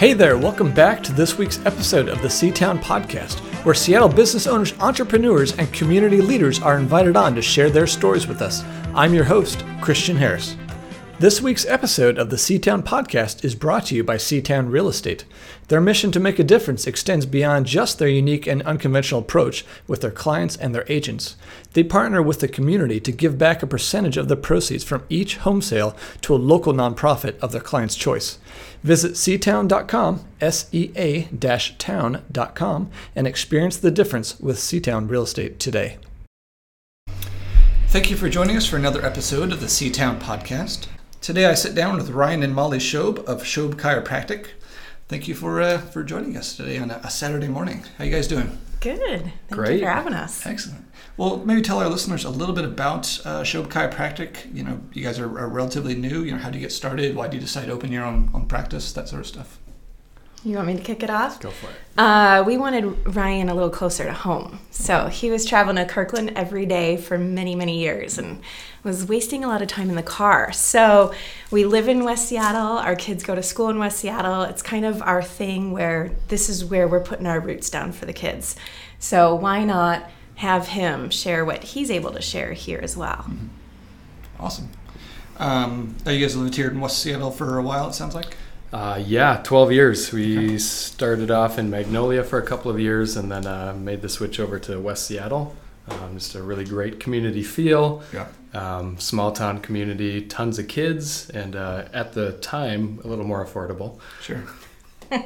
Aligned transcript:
Hey 0.00 0.14
there, 0.14 0.38
welcome 0.38 0.72
back 0.72 1.02
to 1.02 1.12
this 1.12 1.36
week's 1.36 1.58
episode 1.66 2.08
of 2.08 2.22
the 2.22 2.28
Seatown 2.28 2.78
Podcast, 2.78 3.40
where 3.66 3.74
Seattle 3.74 4.08
business 4.08 4.46
owners, 4.46 4.72
entrepreneurs, 4.80 5.54
and 5.58 5.70
community 5.74 6.22
leaders 6.22 6.58
are 6.62 6.78
invited 6.78 7.16
on 7.16 7.34
to 7.34 7.42
share 7.42 7.68
their 7.68 7.86
stories 7.86 8.26
with 8.26 8.40
us. 8.40 8.64
I'm 8.94 9.12
your 9.12 9.24
host, 9.24 9.62
Christian 9.82 10.16
Harris. 10.16 10.56
This 11.20 11.42
week's 11.42 11.66
episode 11.66 12.16
of 12.16 12.30
the 12.30 12.36
Seatown 12.36 12.82
Podcast 12.82 13.44
is 13.44 13.54
brought 13.54 13.84
to 13.86 13.94
you 13.94 14.02
by 14.02 14.16
Seatown 14.16 14.72
Real 14.72 14.88
Estate. 14.88 15.26
Their 15.68 15.78
mission 15.78 16.10
to 16.12 16.18
make 16.18 16.38
a 16.38 16.42
difference 16.42 16.86
extends 16.86 17.26
beyond 17.26 17.66
just 17.66 17.98
their 17.98 18.08
unique 18.08 18.46
and 18.46 18.62
unconventional 18.62 19.20
approach 19.20 19.66
with 19.86 20.00
their 20.00 20.10
clients 20.10 20.56
and 20.56 20.74
their 20.74 20.86
agents. 20.88 21.36
They 21.74 21.84
partner 21.84 22.22
with 22.22 22.40
the 22.40 22.48
community 22.48 23.00
to 23.00 23.12
give 23.12 23.36
back 23.36 23.62
a 23.62 23.66
percentage 23.66 24.16
of 24.16 24.28
the 24.28 24.36
proceeds 24.36 24.82
from 24.82 25.04
each 25.10 25.36
home 25.36 25.60
sale 25.60 25.94
to 26.22 26.34
a 26.34 26.36
local 26.36 26.72
nonprofit 26.72 27.38
of 27.40 27.52
their 27.52 27.60
client's 27.60 27.96
choice. 27.96 28.38
Visit 28.82 29.12
seatown.com, 29.12 30.24
S 30.40 30.70
E 30.72 30.90
A 30.96 31.24
town.com, 31.76 32.90
and 33.14 33.26
experience 33.26 33.76
the 33.76 33.90
difference 33.90 34.40
with 34.40 34.56
Seatown 34.56 35.10
Real 35.10 35.24
Estate 35.24 35.58
today. 35.58 35.98
Thank 37.88 38.10
you 38.10 38.16
for 38.16 38.30
joining 38.30 38.56
us 38.56 38.64
for 38.64 38.76
another 38.76 39.04
episode 39.04 39.52
of 39.52 39.60
the 39.60 39.66
Seatown 39.66 40.18
Podcast. 40.18 40.86
Today 41.20 41.44
I 41.44 41.52
sit 41.52 41.74
down 41.74 41.96
with 41.96 42.08
Ryan 42.08 42.42
and 42.42 42.54
Molly 42.54 42.78
Schoeb 42.78 43.18
of 43.26 43.42
Schoeb 43.42 43.74
Chiropractic. 43.74 44.52
Thank 45.06 45.28
you 45.28 45.34
for 45.34 45.60
uh, 45.60 45.76
for 45.76 46.02
joining 46.02 46.34
us 46.34 46.56
today 46.56 46.78
on 46.78 46.90
a, 46.90 46.98
a, 47.04 47.10
Saturday 47.10 47.46
morning. 47.46 47.84
How 47.98 48.04
you 48.04 48.10
guys 48.10 48.26
doing? 48.26 48.56
Good. 48.80 49.24
Thank 49.24 49.34
Great. 49.50 49.80
you 49.80 49.84
for 49.84 49.90
having 49.90 50.14
us. 50.14 50.46
Excellent. 50.46 50.86
Well, 51.18 51.36
maybe 51.44 51.60
tell 51.60 51.78
our 51.78 51.90
listeners 51.90 52.24
a 52.24 52.30
little 52.30 52.54
bit 52.54 52.64
about 52.64 53.20
uh, 53.26 53.42
Schoeb 53.42 53.66
Chiropractic. 53.66 54.54
You 54.54 54.64
know, 54.64 54.80
you 54.94 55.04
guys 55.04 55.18
are, 55.18 55.26
are 55.38 55.48
relatively 55.50 55.94
new. 55.94 56.22
You 56.22 56.32
know, 56.32 56.38
how 56.38 56.48
do 56.48 56.56
you 56.56 56.64
get 56.64 56.72
started? 56.72 57.14
Why 57.14 57.26
did 57.26 57.34
you 57.34 57.40
decide 57.40 57.66
to 57.66 57.72
open 57.72 57.92
your 57.92 58.04
own, 58.04 58.30
own 58.32 58.46
practice? 58.46 58.90
That 58.94 59.06
sort 59.06 59.20
of 59.20 59.26
stuff. 59.26 59.58
You 60.42 60.56
want 60.56 60.68
me 60.68 60.76
to 60.76 60.82
kick 60.82 61.02
it 61.02 61.10
off? 61.10 61.38
Go 61.40 61.50
for 61.50 61.68
it. 61.68 61.76
Uh, 61.98 62.42
we 62.46 62.56
wanted 62.56 63.14
Ryan 63.14 63.50
a 63.50 63.54
little 63.54 63.68
closer 63.68 64.04
to 64.04 64.14
home. 64.14 64.60
So 64.70 65.08
he 65.08 65.30
was 65.30 65.44
traveling 65.44 65.76
to 65.76 65.84
Kirkland 65.84 66.32
every 66.34 66.64
day 66.64 66.96
for 66.96 67.18
many, 67.18 67.54
many 67.54 67.78
years 67.78 68.16
and 68.16 68.40
was 68.82 69.06
wasting 69.06 69.44
a 69.44 69.48
lot 69.48 69.62
of 69.62 69.68
time 69.68 69.90
in 69.90 69.96
the 69.96 70.02
car. 70.02 70.52
So 70.52 71.12
we 71.50 71.64
live 71.64 71.88
in 71.88 72.04
West 72.04 72.28
Seattle. 72.28 72.78
Our 72.78 72.96
kids 72.96 73.22
go 73.22 73.34
to 73.34 73.42
school 73.42 73.68
in 73.68 73.78
West 73.78 73.98
Seattle. 73.98 74.42
It's 74.42 74.62
kind 74.62 74.84
of 74.84 75.02
our 75.02 75.22
thing 75.22 75.72
where 75.72 76.12
this 76.28 76.48
is 76.48 76.64
where 76.64 76.88
we're 76.88 77.00
putting 77.00 77.26
our 77.26 77.40
roots 77.40 77.68
down 77.68 77.92
for 77.92 78.06
the 78.06 78.12
kids. 78.12 78.56
So 78.98 79.34
why 79.34 79.64
not 79.64 80.10
have 80.36 80.68
him 80.68 81.10
share 81.10 81.44
what 81.44 81.62
he's 81.62 81.90
able 81.90 82.12
to 82.12 82.22
share 82.22 82.52
here 82.52 82.80
as 82.82 82.96
well? 82.96 83.26
Mm-hmm. 83.28 83.46
Awesome. 84.38 84.70
Um, 85.38 85.96
you 86.06 86.20
guys 86.20 86.36
lived 86.36 86.56
here 86.56 86.70
in 86.70 86.80
West 86.80 86.98
Seattle 86.98 87.30
for 87.30 87.58
a 87.58 87.62
while, 87.62 87.88
it 87.88 87.94
sounds 87.94 88.14
like? 88.14 88.36
Uh, 88.72 89.02
yeah, 89.04 89.40
12 89.42 89.72
years. 89.72 90.12
We 90.12 90.58
started 90.58 91.30
off 91.30 91.58
in 91.58 91.70
Magnolia 91.70 92.22
for 92.22 92.38
a 92.38 92.46
couple 92.46 92.70
of 92.70 92.78
years 92.78 93.16
and 93.16 93.32
then 93.32 93.46
uh, 93.46 93.74
made 93.74 94.00
the 94.00 94.08
switch 94.08 94.38
over 94.38 94.58
to 94.60 94.78
West 94.78 95.06
Seattle. 95.06 95.56
Um, 95.88 96.14
just 96.14 96.34
a 96.34 96.42
really 96.42 96.64
great 96.64 97.00
community 97.00 97.42
feel. 97.42 98.02
Yeah. 98.12 98.28
Um, 98.52 98.98
small 98.98 99.30
town 99.30 99.60
community, 99.60 100.22
tons 100.22 100.58
of 100.58 100.66
kids, 100.66 101.30
and 101.30 101.54
uh, 101.54 101.84
at 101.92 102.14
the 102.14 102.32
time, 102.32 103.00
a 103.04 103.06
little 103.06 103.24
more 103.24 103.44
affordable. 103.44 104.00
Sure. 104.20 104.42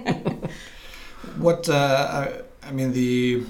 what, 1.39 1.67
uh, 1.69 2.33
I 2.63 2.71
mean, 2.71 2.93
the, 2.93 3.45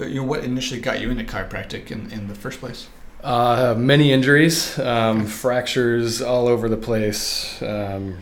you 0.00 0.14
know, 0.14 0.24
what 0.24 0.42
initially 0.42 0.80
got 0.80 1.00
you 1.00 1.10
into 1.10 1.22
chiropractic 1.22 1.92
in, 1.92 2.10
in 2.10 2.26
the 2.26 2.34
first 2.34 2.58
place? 2.58 2.88
Uh, 3.22 3.74
many 3.76 4.12
injuries, 4.12 4.78
um, 4.78 5.26
fractures 5.26 6.20
all 6.20 6.46
over 6.46 6.68
the 6.68 6.76
place, 6.76 7.60
um, 7.62 8.18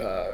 uh, 0.00 0.32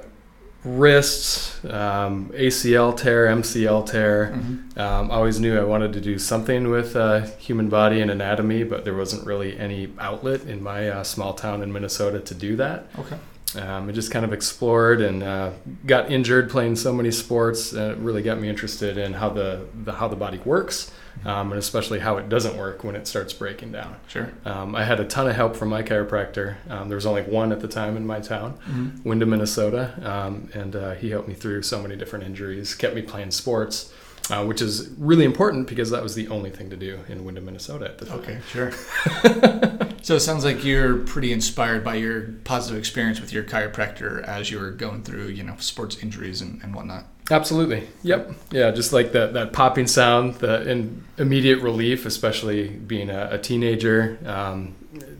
wrists, 0.69 1.65
um, 1.65 2.31
ACL 2.34 2.97
tear, 2.97 3.26
MCL 3.26 3.87
tear. 3.87 4.32
Mm-hmm. 4.34 4.78
Um, 4.78 5.10
always 5.10 5.41
knew 5.41 5.59
I 5.59 5.65
wanted 5.65 5.92
to 5.94 6.00
do 6.00 6.19
something 6.19 6.69
with 6.69 6.94
uh, 6.97 7.22
human 7.38 7.69
body 7.69 8.00
and 8.00 8.10
anatomy, 8.10 8.65
but 8.65 8.84
there 8.84 8.94
wasn't 8.94 9.26
really 9.26 9.59
any 9.59 9.92
outlet 9.98 10.42
in 10.42 10.62
my 10.62 10.88
uh, 10.88 11.04
small 11.04 11.34
town 11.34 11.62
in 11.62 11.72
Minnesota 11.72 12.20
to 12.20 12.34
do 12.34 12.56
that. 12.56 12.87
Okay. 12.98 13.19
Um, 13.56 13.88
I 13.88 13.92
just 13.92 14.10
kind 14.10 14.25
of 14.25 14.32
explored 14.32 15.00
and 15.00 15.22
uh, 15.22 15.53
got 15.87 16.12
injured 16.12 16.50
playing 16.50 16.76
so 16.76 16.92
many 16.92 17.10
sports. 17.10 17.72
And 17.72 17.92
it 17.92 17.98
really 17.98 18.22
got 18.22 18.38
me 18.38 18.48
interested 18.48 18.98
in 18.98 19.15
how 19.15 19.31
the, 19.31 19.66
the 19.84 19.92
how 19.94 20.09
the 20.09 20.16
body 20.16 20.38
works 20.44 20.91
um, 21.24 21.52
and 21.52 21.58
especially 21.58 21.98
how 21.98 22.16
it 22.16 22.28
doesn't 22.28 22.56
work 22.56 22.84
when 22.84 22.94
it 22.96 23.06
starts 23.06 23.32
breaking 23.32 23.72
down. 23.72 23.96
Sure. 24.08 24.32
Um, 24.44 24.74
I 24.74 24.84
had 24.84 25.00
a 25.00 25.04
ton 25.04 25.28
of 25.28 25.36
help 25.36 25.56
from 25.56 25.68
my 25.68 25.82
chiropractor. 25.82 26.56
Um, 26.70 26.88
there 26.88 26.96
was 26.96 27.06
only 27.06 27.22
one 27.22 27.52
at 27.52 27.60
the 27.60 27.68
time 27.68 27.96
in 27.96 28.06
my 28.06 28.20
town, 28.20 28.54
mm-hmm. 28.68 29.08
Windom, 29.08 29.30
Minnesota, 29.30 29.94
um, 30.02 30.48
and 30.54 30.74
uh, 30.76 30.94
he 30.94 31.10
helped 31.10 31.28
me 31.28 31.34
through 31.34 31.62
so 31.62 31.80
many 31.80 31.96
different 31.96 32.24
injuries, 32.24 32.74
kept 32.74 32.94
me 32.94 33.02
playing 33.02 33.30
sports. 33.30 33.92
Uh, 34.30 34.44
which 34.44 34.60
is 34.60 34.90
really 34.98 35.24
important 35.24 35.66
because 35.66 35.88
that 35.88 36.02
was 36.02 36.14
the 36.14 36.28
only 36.28 36.50
thing 36.50 36.68
to 36.68 36.76
do 36.76 36.98
in 37.08 37.24
Windom, 37.24 37.46
Minnesota 37.46 37.86
at 37.86 37.96
the 37.96 38.04
time. 38.04 38.18
Okay, 38.18 38.38
sure. 38.50 38.72
so 40.02 40.16
it 40.16 40.20
sounds 40.20 40.44
like 40.44 40.62
you're 40.64 40.98
pretty 40.98 41.32
inspired 41.32 41.82
by 41.82 41.94
your 41.94 42.34
positive 42.44 42.78
experience 42.78 43.22
with 43.22 43.32
your 43.32 43.42
chiropractor 43.42 44.22
as 44.24 44.50
you 44.50 44.58
were 44.58 44.70
going 44.70 45.02
through, 45.02 45.28
you 45.28 45.42
know, 45.42 45.56
sports 45.60 46.02
injuries 46.02 46.42
and, 46.42 46.62
and 46.62 46.74
whatnot. 46.74 47.06
Absolutely. 47.31 47.87
Yep. 48.03 48.33
Yeah, 48.50 48.71
just 48.71 48.93
like 48.93 49.12
that 49.12 49.34
that 49.34 49.53
popping 49.53 49.87
sound, 49.87 50.37
the 50.37 50.91
immediate 51.19 51.61
relief, 51.61 52.06
especially 52.06 52.69
being 52.69 53.11
a, 53.11 53.28
a 53.33 53.39
teenager. 53.39 54.19
Um, 54.25 54.75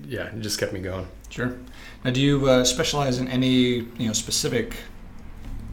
yeah, 0.07 0.35
it 0.35 0.41
just 0.41 0.59
kept 0.59 0.73
me 0.73 0.81
going. 0.81 1.07
Sure. 1.29 1.57
Now, 2.05 2.11
do 2.11 2.21
you 2.21 2.49
uh, 2.49 2.65
specialize 2.65 3.19
in 3.19 3.29
any 3.29 3.51
you 3.99 4.07
know 4.07 4.13
specific 4.13 4.77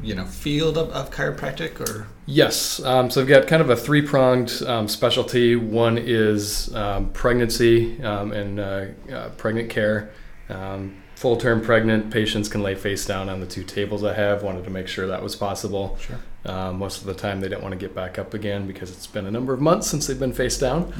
you 0.03 0.13
know 0.13 0.25
field 0.25 0.77
of, 0.77 0.89
of 0.89 1.11
chiropractic 1.11 1.79
or? 1.79 2.07
Yes. 2.25 2.83
Um, 2.83 3.09
so 3.09 3.21
I've 3.21 3.27
got 3.27 3.47
kind 3.47 3.61
of 3.61 3.69
a 3.69 3.75
three 3.75 4.01
pronged 4.01 4.61
um, 4.65 4.87
specialty. 4.87 5.55
One 5.55 5.97
is 5.97 6.73
um, 6.75 7.09
pregnancy 7.09 8.01
um, 8.03 8.31
and 8.31 8.59
uh, 8.59 8.85
uh, 9.11 9.29
pregnant 9.37 9.69
care. 9.69 10.11
Um, 10.49 11.01
full 11.15 11.37
term 11.37 11.61
pregnant 11.61 12.11
patients 12.11 12.47
can 12.47 12.61
lay 12.61 12.75
face 12.75 13.05
down 13.05 13.29
on 13.29 13.39
the 13.39 13.47
two 13.47 13.63
tables 13.63 14.03
I 14.03 14.13
have. 14.13 14.43
Wanted 14.43 14.65
to 14.65 14.69
make 14.69 14.87
sure 14.87 15.07
that 15.07 15.23
was 15.23 15.35
possible. 15.35 15.97
Sure. 15.99 16.19
Um, 16.45 16.77
most 16.77 17.01
of 17.01 17.07
the 17.07 17.15
time, 17.15 17.39
they 17.39 17.47
don't 17.47 17.63
want 17.63 17.71
to 17.71 17.79
get 17.79 17.95
back 17.95 18.19
up 18.19 18.33
again 18.33 18.67
because 18.67 18.91
it's 18.91 19.07
been 19.07 19.25
a 19.25 19.31
number 19.31 19.53
of 19.53 19.61
months 19.61 19.87
since 19.87 20.05
they've 20.05 20.19
been 20.19 20.33
face 20.33 20.59
down. 20.59 20.93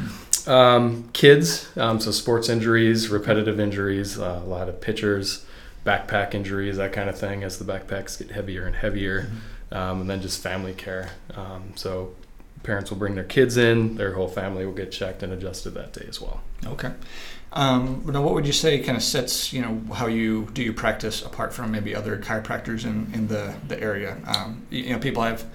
Um, 0.48 1.10
kids, 1.14 1.70
um, 1.78 2.00
so 2.00 2.12
sports 2.12 2.50
injuries, 2.50 3.10
repetitive 3.10 3.60
injuries, 3.60 4.18
uh, 4.18 4.42
a 4.44 4.48
lot 4.48 4.70
of 4.70 4.82
pitchers, 4.82 5.46
backpack 5.86 6.34
injuries, 6.34 6.78
that 6.78 6.94
kind 6.94 7.10
of 7.10 7.18
thing, 7.18 7.44
as 7.44 7.60
the 7.60 7.66
backpacks 7.66 8.18
get 8.18 8.32
heavier 8.32 8.66
and 8.66 8.76
heavier. 8.76 9.24
Mm-hmm. 9.24 9.74
Um, 9.76 10.02
and 10.02 10.10
then 10.10 10.22
just 10.22 10.42
family 10.42 10.74
care. 10.74 11.10
Um, 11.36 11.74
so 11.76 12.16
parents 12.64 12.90
will 12.90 12.98
bring 12.98 13.16
their 13.16 13.24
kids 13.24 13.58
in, 13.58 13.96
their 13.96 14.14
whole 14.14 14.28
family 14.28 14.66
will 14.66 14.74
get 14.74 14.92
checked 14.92 15.24
and 15.24 15.34
adjusted 15.34 15.72
that 15.72 15.94
day 15.94 16.06
as 16.08 16.22
well. 16.22 16.42
Okay. 16.66 16.92
Um, 17.56 18.04
now, 18.06 18.22
what 18.22 18.34
would 18.34 18.46
you 18.46 18.54
say 18.54 18.80
kind 18.80 18.98
of 18.98 19.04
sets 19.04 19.54
you 19.54 19.62
know 19.62 19.82
how 19.94 20.08
you 20.08 20.48
do 20.54 20.62
your 20.62 20.74
practice 20.74 21.22
apart 21.22 21.54
from 21.54 21.72
maybe 21.72 21.96
other 21.96 22.18
chiropractors 22.18 22.86
in, 22.86 23.10
in 23.14 23.28
the 23.28 23.56
the 23.68 23.82
area? 23.82 24.18
Um, 24.28 24.66
you, 24.70 24.84
you, 24.84 24.94
know, 24.94 25.00
people 25.00 25.24
I've 25.24 25.46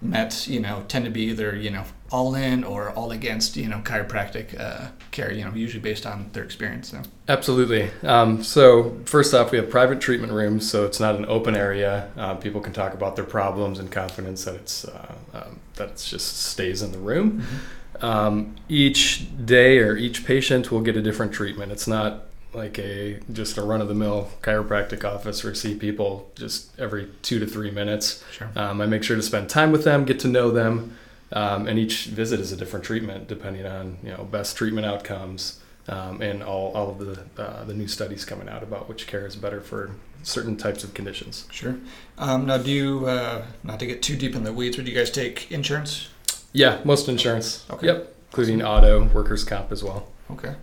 met 0.00 0.46
you 0.46 0.60
know 0.60 0.84
tend 0.86 1.04
to 1.04 1.10
be 1.10 1.22
either 1.22 1.56
you 1.56 1.70
know 1.70 1.84
all 2.12 2.36
in 2.36 2.62
or 2.62 2.90
all 2.90 3.10
against 3.10 3.56
you 3.56 3.68
know 3.68 3.78
chiropractic 3.78 4.58
uh, 4.58 4.88
care. 5.10 5.32
You 5.32 5.44
know, 5.44 5.52
usually 5.52 5.82
based 5.82 6.06
on 6.06 6.30
their 6.32 6.44
experience. 6.44 6.90
So. 6.90 7.02
Absolutely. 7.28 7.90
Um, 8.04 8.44
so 8.44 8.96
first 9.04 9.34
off, 9.34 9.50
we 9.50 9.58
have 9.58 9.68
private 9.68 10.00
treatment 10.00 10.32
rooms, 10.32 10.70
so 10.70 10.86
it's 10.86 11.00
not 11.00 11.16
an 11.16 11.26
open 11.26 11.56
area. 11.56 12.08
Uh, 12.16 12.36
people 12.36 12.60
can 12.60 12.72
talk 12.72 12.94
about 12.94 13.16
their 13.16 13.24
problems 13.24 13.80
in 13.80 13.88
confidence 13.88 14.44
that 14.44 14.54
it's 14.54 14.84
uh, 14.84 15.14
um, 15.34 15.58
that 15.74 15.88
it 15.88 15.96
just 15.96 16.38
stays 16.38 16.82
in 16.82 16.92
the 16.92 16.98
room. 16.98 17.40
Mm-hmm. 17.40 17.56
Um, 18.00 18.56
each 18.68 19.26
day 19.44 19.78
or 19.78 19.96
each 19.96 20.24
patient 20.24 20.70
will 20.70 20.80
get 20.80 20.96
a 20.96 21.02
different 21.02 21.32
treatment. 21.32 21.72
It's 21.72 21.86
not 21.86 22.24
like 22.54 22.78
a 22.78 23.20
just 23.32 23.58
a 23.58 23.62
run 23.62 23.80
of 23.80 23.88
the 23.88 23.94
mill 23.94 24.30
chiropractic 24.42 25.04
office 25.04 25.44
or 25.44 25.54
see 25.54 25.74
people 25.74 26.30
just 26.34 26.78
every 26.78 27.08
two 27.22 27.38
to 27.38 27.46
three 27.46 27.70
minutes. 27.70 28.24
Sure. 28.32 28.50
Um, 28.56 28.80
I 28.80 28.86
make 28.86 29.02
sure 29.02 29.16
to 29.16 29.22
spend 29.22 29.48
time 29.48 29.72
with 29.72 29.84
them, 29.84 30.04
get 30.04 30.18
to 30.20 30.28
know 30.28 30.50
them, 30.50 30.96
um, 31.32 31.66
and 31.66 31.78
each 31.78 32.06
visit 32.06 32.40
is 32.40 32.52
a 32.52 32.56
different 32.56 32.84
treatment 32.84 33.28
depending 33.28 33.66
on 33.66 33.98
you 34.02 34.10
know 34.10 34.24
best 34.24 34.56
treatment 34.56 34.86
outcomes 34.86 35.60
um, 35.88 36.20
and 36.22 36.42
all, 36.42 36.72
all 36.72 36.90
of 36.90 36.98
the 36.98 37.42
uh, 37.42 37.64
the 37.64 37.74
new 37.74 37.88
studies 37.88 38.24
coming 38.24 38.48
out 38.48 38.62
about 38.62 38.88
which 38.88 39.06
care 39.06 39.26
is 39.26 39.36
better 39.36 39.60
for 39.60 39.90
certain 40.22 40.56
types 40.56 40.84
of 40.84 40.94
conditions. 40.94 41.46
Sure. 41.50 41.76
Um, 42.18 42.46
now, 42.46 42.58
do 42.58 42.70
you 42.70 43.06
uh, 43.06 43.44
not 43.62 43.78
to 43.80 43.86
get 43.86 44.02
too 44.02 44.16
deep 44.16 44.34
in 44.34 44.44
the 44.44 44.52
weeds, 44.52 44.76
but 44.76 44.84
do 44.84 44.90
you 44.90 44.96
guys 44.96 45.10
take 45.10 45.50
insurance? 45.50 46.08
Yeah, 46.52 46.80
most 46.84 47.08
insurance. 47.08 47.66
Okay. 47.70 47.86
Yep, 47.86 48.14
including 48.30 48.62
auto, 48.62 49.04
workers' 49.04 49.44
comp 49.44 49.72
as 49.72 49.82
well. 49.82 50.08
Okay, 50.30 50.54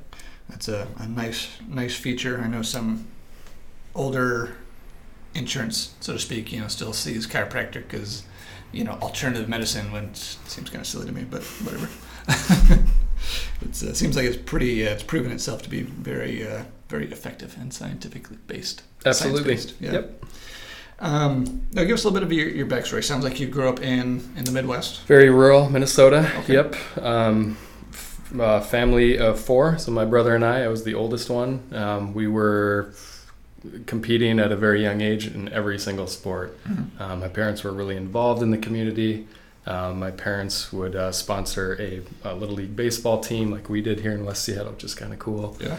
that's 0.49 0.67
a, 0.67 0.87
a 0.97 1.07
nice 1.07 1.49
nice 1.67 1.95
feature. 1.95 2.41
I 2.43 2.47
know 2.47 2.61
some 2.61 3.07
older 3.93 4.55
insurance, 5.33 5.93
so 5.99 6.13
to 6.13 6.19
speak, 6.19 6.51
you 6.51 6.61
know, 6.61 6.67
still 6.67 6.93
sees 6.93 7.27
chiropractic 7.27 7.93
as 7.93 8.23
you 8.71 8.83
know 8.83 8.93
alternative 9.01 9.47
medicine 9.47 9.91
when 9.91 10.05
it 10.05 10.17
seems 10.17 10.69
kind 10.69 10.81
of 10.81 10.87
silly 10.87 11.05
to 11.05 11.11
me, 11.11 11.25
but 11.29 11.43
whatever. 11.43 11.89
it 13.61 13.83
uh, 13.83 13.93
seems 13.93 14.15
like 14.15 14.25
it's 14.25 14.37
pretty. 14.37 14.87
Uh, 14.87 14.91
it's 14.91 15.03
proven 15.03 15.31
itself 15.31 15.61
to 15.63 15.69
be 15.69 15.81
very 15.81 16.47
uh, 16.47 16.63
very 16.89 17.11
effective 17.11 17.55
and 17.59 17.73
scientifically 17.73 18.37
based. 18.47 18.83
Absolutely. 19.05 19.57
Yeah. 19.79 19.93
Yep. 19.93 20.25
Um, 20.99 21.67
now, 21.73 21.83
give 21.83 21.93
us 21.95 22.03
a 22.03 22.07
little 22.07 22.13
bit 22.19 22.23
of 22.23 22.31
your, 22.31 22.47
your 22.49 22.65
backstory. 22.67 23.03
Sounds 23.03 23.23
like 23.23 23.39
you 23.39 23.47
grew 23.47 23.67
up 23.69 23.81
in, 23.81 24.21
in 24.37 24.45
the 24.45 24.51
Midwest. 24.51 25.01
Very 25.07 25.29
rural 25.29 25.69
Minnesota. 25.69 26.31
Okay. 26.39 26.53
Yep. 26.53 26.75
Um, 27.01 27.57
f- 27.91 28.39
uh, 28.39 28.61
family 28.61 29.17
of 29.17 29.39
four. 29.39 29.77
So 29.77 29.91
my 29.91 30.05
brother 30.05 30.35
and 30.35 30.45
I, 30.45 30.63
I 30.63 30.67
was 30.69 30.83
the 30.83 30.93
oldest 30.93 31.29
one. 31.29 31.61
Um, 31.73 32.13
we 32.13 32.27
were 32.27 32.93
competing 33.87 34.39
at 34.39 34.51
a 34.51 34.55
very 34.55 34.81
young 34.83 35.01
age 35.01 35.27
in 35.27 35.49
every 35.51 35.79
single 35.79 36.07
sport. 36.07 36.57
Mhm. 36.65 37.01
Um, 37.01 37.19
my 37.19 37.27
parents 37.27 37.63
were 37.63 37.73
really 37.73 37.97
involved 37.97 38.41
in 38.41 38.51
the 38.51 38.57
community. 38.57 39.27
Um, 39.67 39.99
my 39.99 40.11
parents 40.11 40.71
would 40.71 40.95
uh, 40.95 41.11
sponsor 41.11 41.75
a, 41.81 42.01
a 42.23 42.35
little 42.35 42.55
league 42.55 42.75
baseball 42.75 43.19
team 43.19 43.49
like 43.51 43.67
we 43.67 43.81
did 43.81 44.01
here 44.01 44.11
in 44.11 44.23
West 44.23 44.43
Seattle, 44.43 44.73
which 44.73 44.83
is 44.83 44.93
kind 44.93 45.11
of 45.11 45.17
cool. 45.19 45.57
Yeah. 45.59 45.77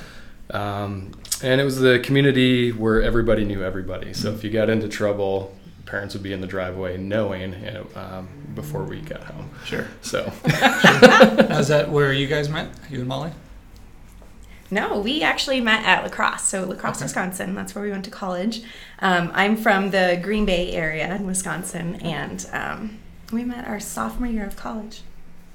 Um, 0.50 1.12
and 1.42 1.60
it 1.60 1.64
was 1.64 1.78
the 1.80 1.98
community 2.00 2.72
where 2.72 3.02
everybody 3.02 3.44
knew 3.44 3.62
everybody. 3.62 4.12
So 4.14 4.32
if 4.32 4.42
you 4.44 4.50
got 4.50 4.70
into 4.70 4.88
trouble, 4.88 5.54
parents 5.84 6.14
would 6.14 6.22
be 6.22 6.32
in 6.32 6.40
the 6.40 6.46
driveway 6.46 6.96
knowing 6.96 7.52
you 7.52 7.70
know, 7.72 7.86
um, 7.94 8.28
before 8.54 8.84
we 8.84 9.00
got 9.00 9.22
home. 9.24 9.50
Sure. 9.64 9.86
So 10.02 10.32
now, 10.46 11.58
is 11.58 11.68
that 11.68 11.88
where 11.90 12.12
you 12.12 12.26
guys 12.26 12.48
met? 12.48 12.68
You 12.90 13.00
and 13.00 13.08
Molly? 13.08 13.32
No, 14.70 14.98
we 14.98 15.22
actually 15.22 15.60
met 15.60 15.84
at 15.84 16.02
La 16.02 16.08
Crosse. 16.08 16.42
So 16.42 16.64
La 16.64 16.74
Crosse, 16.74 16.96
Okay. 16.96 17.04
Wisconsin. 17.04 17.54
That's 17.54 17.74
where 17.74 17.84
we 17.84 17.90
went 17.90 18.04
to 18.06 18.10
college. 18.10 18.62
Um, 18.98 19.30
I'm 19.32 19.56
from 19.56 19.90
the 19.90 20.18
Green 20.22 20.44
Bay 20.44 20.72
area 20.72 21.14
in 21.14 21.24
Wisconsin, 21.26 21.96
and 21.96 22.44
um, 22.52 22.98
we 23.32 23.44
met 23.44 23.66
our 23.68 23.78
sophomore 23.78 24.28
year 24.28 24.44
of 24.46 24.56
college. 24.56 25.02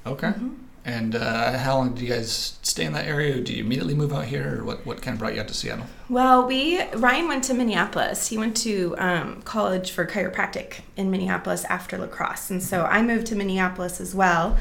Okay. 0.06 0.28
Mhm. 0.28 0.54
And 0.84 1.14
uh, 1.14 1.58
how 1.58 1.76
long 1.76 1.94
did 1.94 2.02
you 2.02 2.08
guys 2.08 2.58
stay 2.62 2.84
in 2.84 2.92
that 2.94 3.06
area? 3.06 3.34
Did 3.36 3.48
you 3.50 3.62
immediately 3.64 3.94
move 3.94 4.12
out 4.12 4.24
here, 4.24 4.58
or 4.60 4.64
what, 4.64 4.84
what 4.84 5.00
kind 5.00 5.14
of 5.14 5.20
brought 5.20 5.34
you 5.34 5.40
out 5.40 5.46
to 5.48 5.54
Seattle? 5.54 5.86
Well, 6.08 6.44
we 6.46 6.82
Ryan 6.94 7.28
went 7.28 7.44
to 7.44 7.54
Minneapolis. 7.54 8.28
He 8.28 8.36
went 8.36 8.56
to 8.58 8.96
um, 8.98 9.42
college 9.42 9.92
for 9.92 10.04
chiropractic 10.06 10.80
in 10.96 11.08
Minneapolis 11.10 11.64
after 11.66 11.96
La 11.98 12.08
Crosse, 12.08 12.50
and 12.50 12.60
so 12.60 12.84
I 12.84 13.00
moved 13.00 13.28
to 13.28 13.36
Minneapolis 13.36 14.00
as 14.00 14.12
well. 14.12 14.58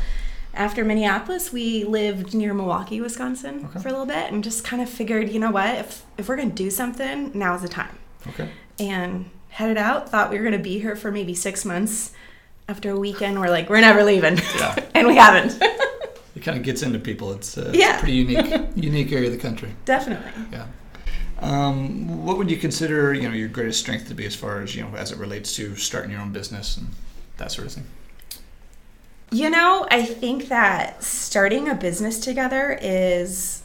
After 0.53 0.83
Minneapolis, 0.85 1.51
we 1.51 1.85
lived 1.85 2.35
near 2.35 2.53
Milwaukee, 2.53 3.01
Wisconsin, 3.01 3.65
Okay. 3.69 3.79
for 3.79 3.87
a 3.87 3.91
little 3.91 4.05
bit, 4.05 4.31
and 4.31 4.43
just 4.43 4.63
kind 4.63 4.81
of 4.81 4.89
figured, 4.89 5.29
you 5.29 5.39
know 5.39 5.49
what, 5.51 5.75
if 5.79 6.03
if 6.19 6.29
we're 6.29 6.35
gonna 6.35 6.49
do 6.51 6.69
something, 6.69 7.31
now's 7.33 7.63
the 7.63 7.69
time. 7.69 7.97
Okay. 8.27 8.49
And 8.79 9.29
headed 9.49 9.77
out. 9.77 10.09
Thought 10.09 10.29
we 10.29 10.37
were 10.37 10.43
gonna 10.43 10.59
be 10.59 10.77
here 10.79 10.95
for 10.95 11.11
maybe 11.11 11.33
six 11.33 11.65
months. 11.65 12.11
After 12.69 12.91
a 12.91 12.97
weekend, 12.97 13.39
we're 13.39 13.49
like, 13.49 13.69
we're 13.69 13.81
never 13.81 14.03
leaving, 14.03 14.37
Yeah. 14.57 14.75
and 14.93 15.07
we 15.07 15.15
haven't. 15.15 15.61
It 16.41 16.45
kind 16.45 16.57
of 16.57 16.63
gets 16.63 16.81
into 16.81 16.97
people. 16.97 17.33
It's, 17.33 17.55
uh, 17.55 17.65
it's 17.69 17.77
Yeah. 17.77 17.97
a 17.97 17.99
pretty 17.99 18.13
unique, 18.15 18.61
unique 18.75 19.11
area 19.11 19.27
of 19.27 19.33
the 19.33 19.39
country. 19.39 19.69
Definitely. 19.85 20.31
Yeah. 20.51 20.65
Um, 21.39 22.25
what 22.25 22.39
would 22.39 22.49
you 22.49 22.57
consider, 22.57 23.13
you 23.13 23.29
know, 23.29 23.35
your 23.35 23.47
greatest 23.47 23.79
strength 23.79 24.07
to 24.07 24.15
be 24.15 24.25
as 24.25 24.35
far 24.35 24.61
as 24.61 24.75
you 24.75 24.81
know, 24.81 24.89
as 24.95 25.11
it 25.11 25.19
relates 25.19 25.55
to 25.57 25.75
starting 25.75 26.09
your 26.11 26.19
own 26.19 26.31
business 26.31 26.77
and 26.77 26.87
that 27.37 27.51
sort 27.51 27.67
of 27.67 27.73
thing? 27.73 27.85
You 29.31 29.51
know, 29.51 29.85
I 29.91 30.03
think 30.03 30.47
that 30.47 31.03
starting 31.03 31.69
a 31.69 31.75
business 31.75 32.19
together 32.19 32.77
is 32.81 33.61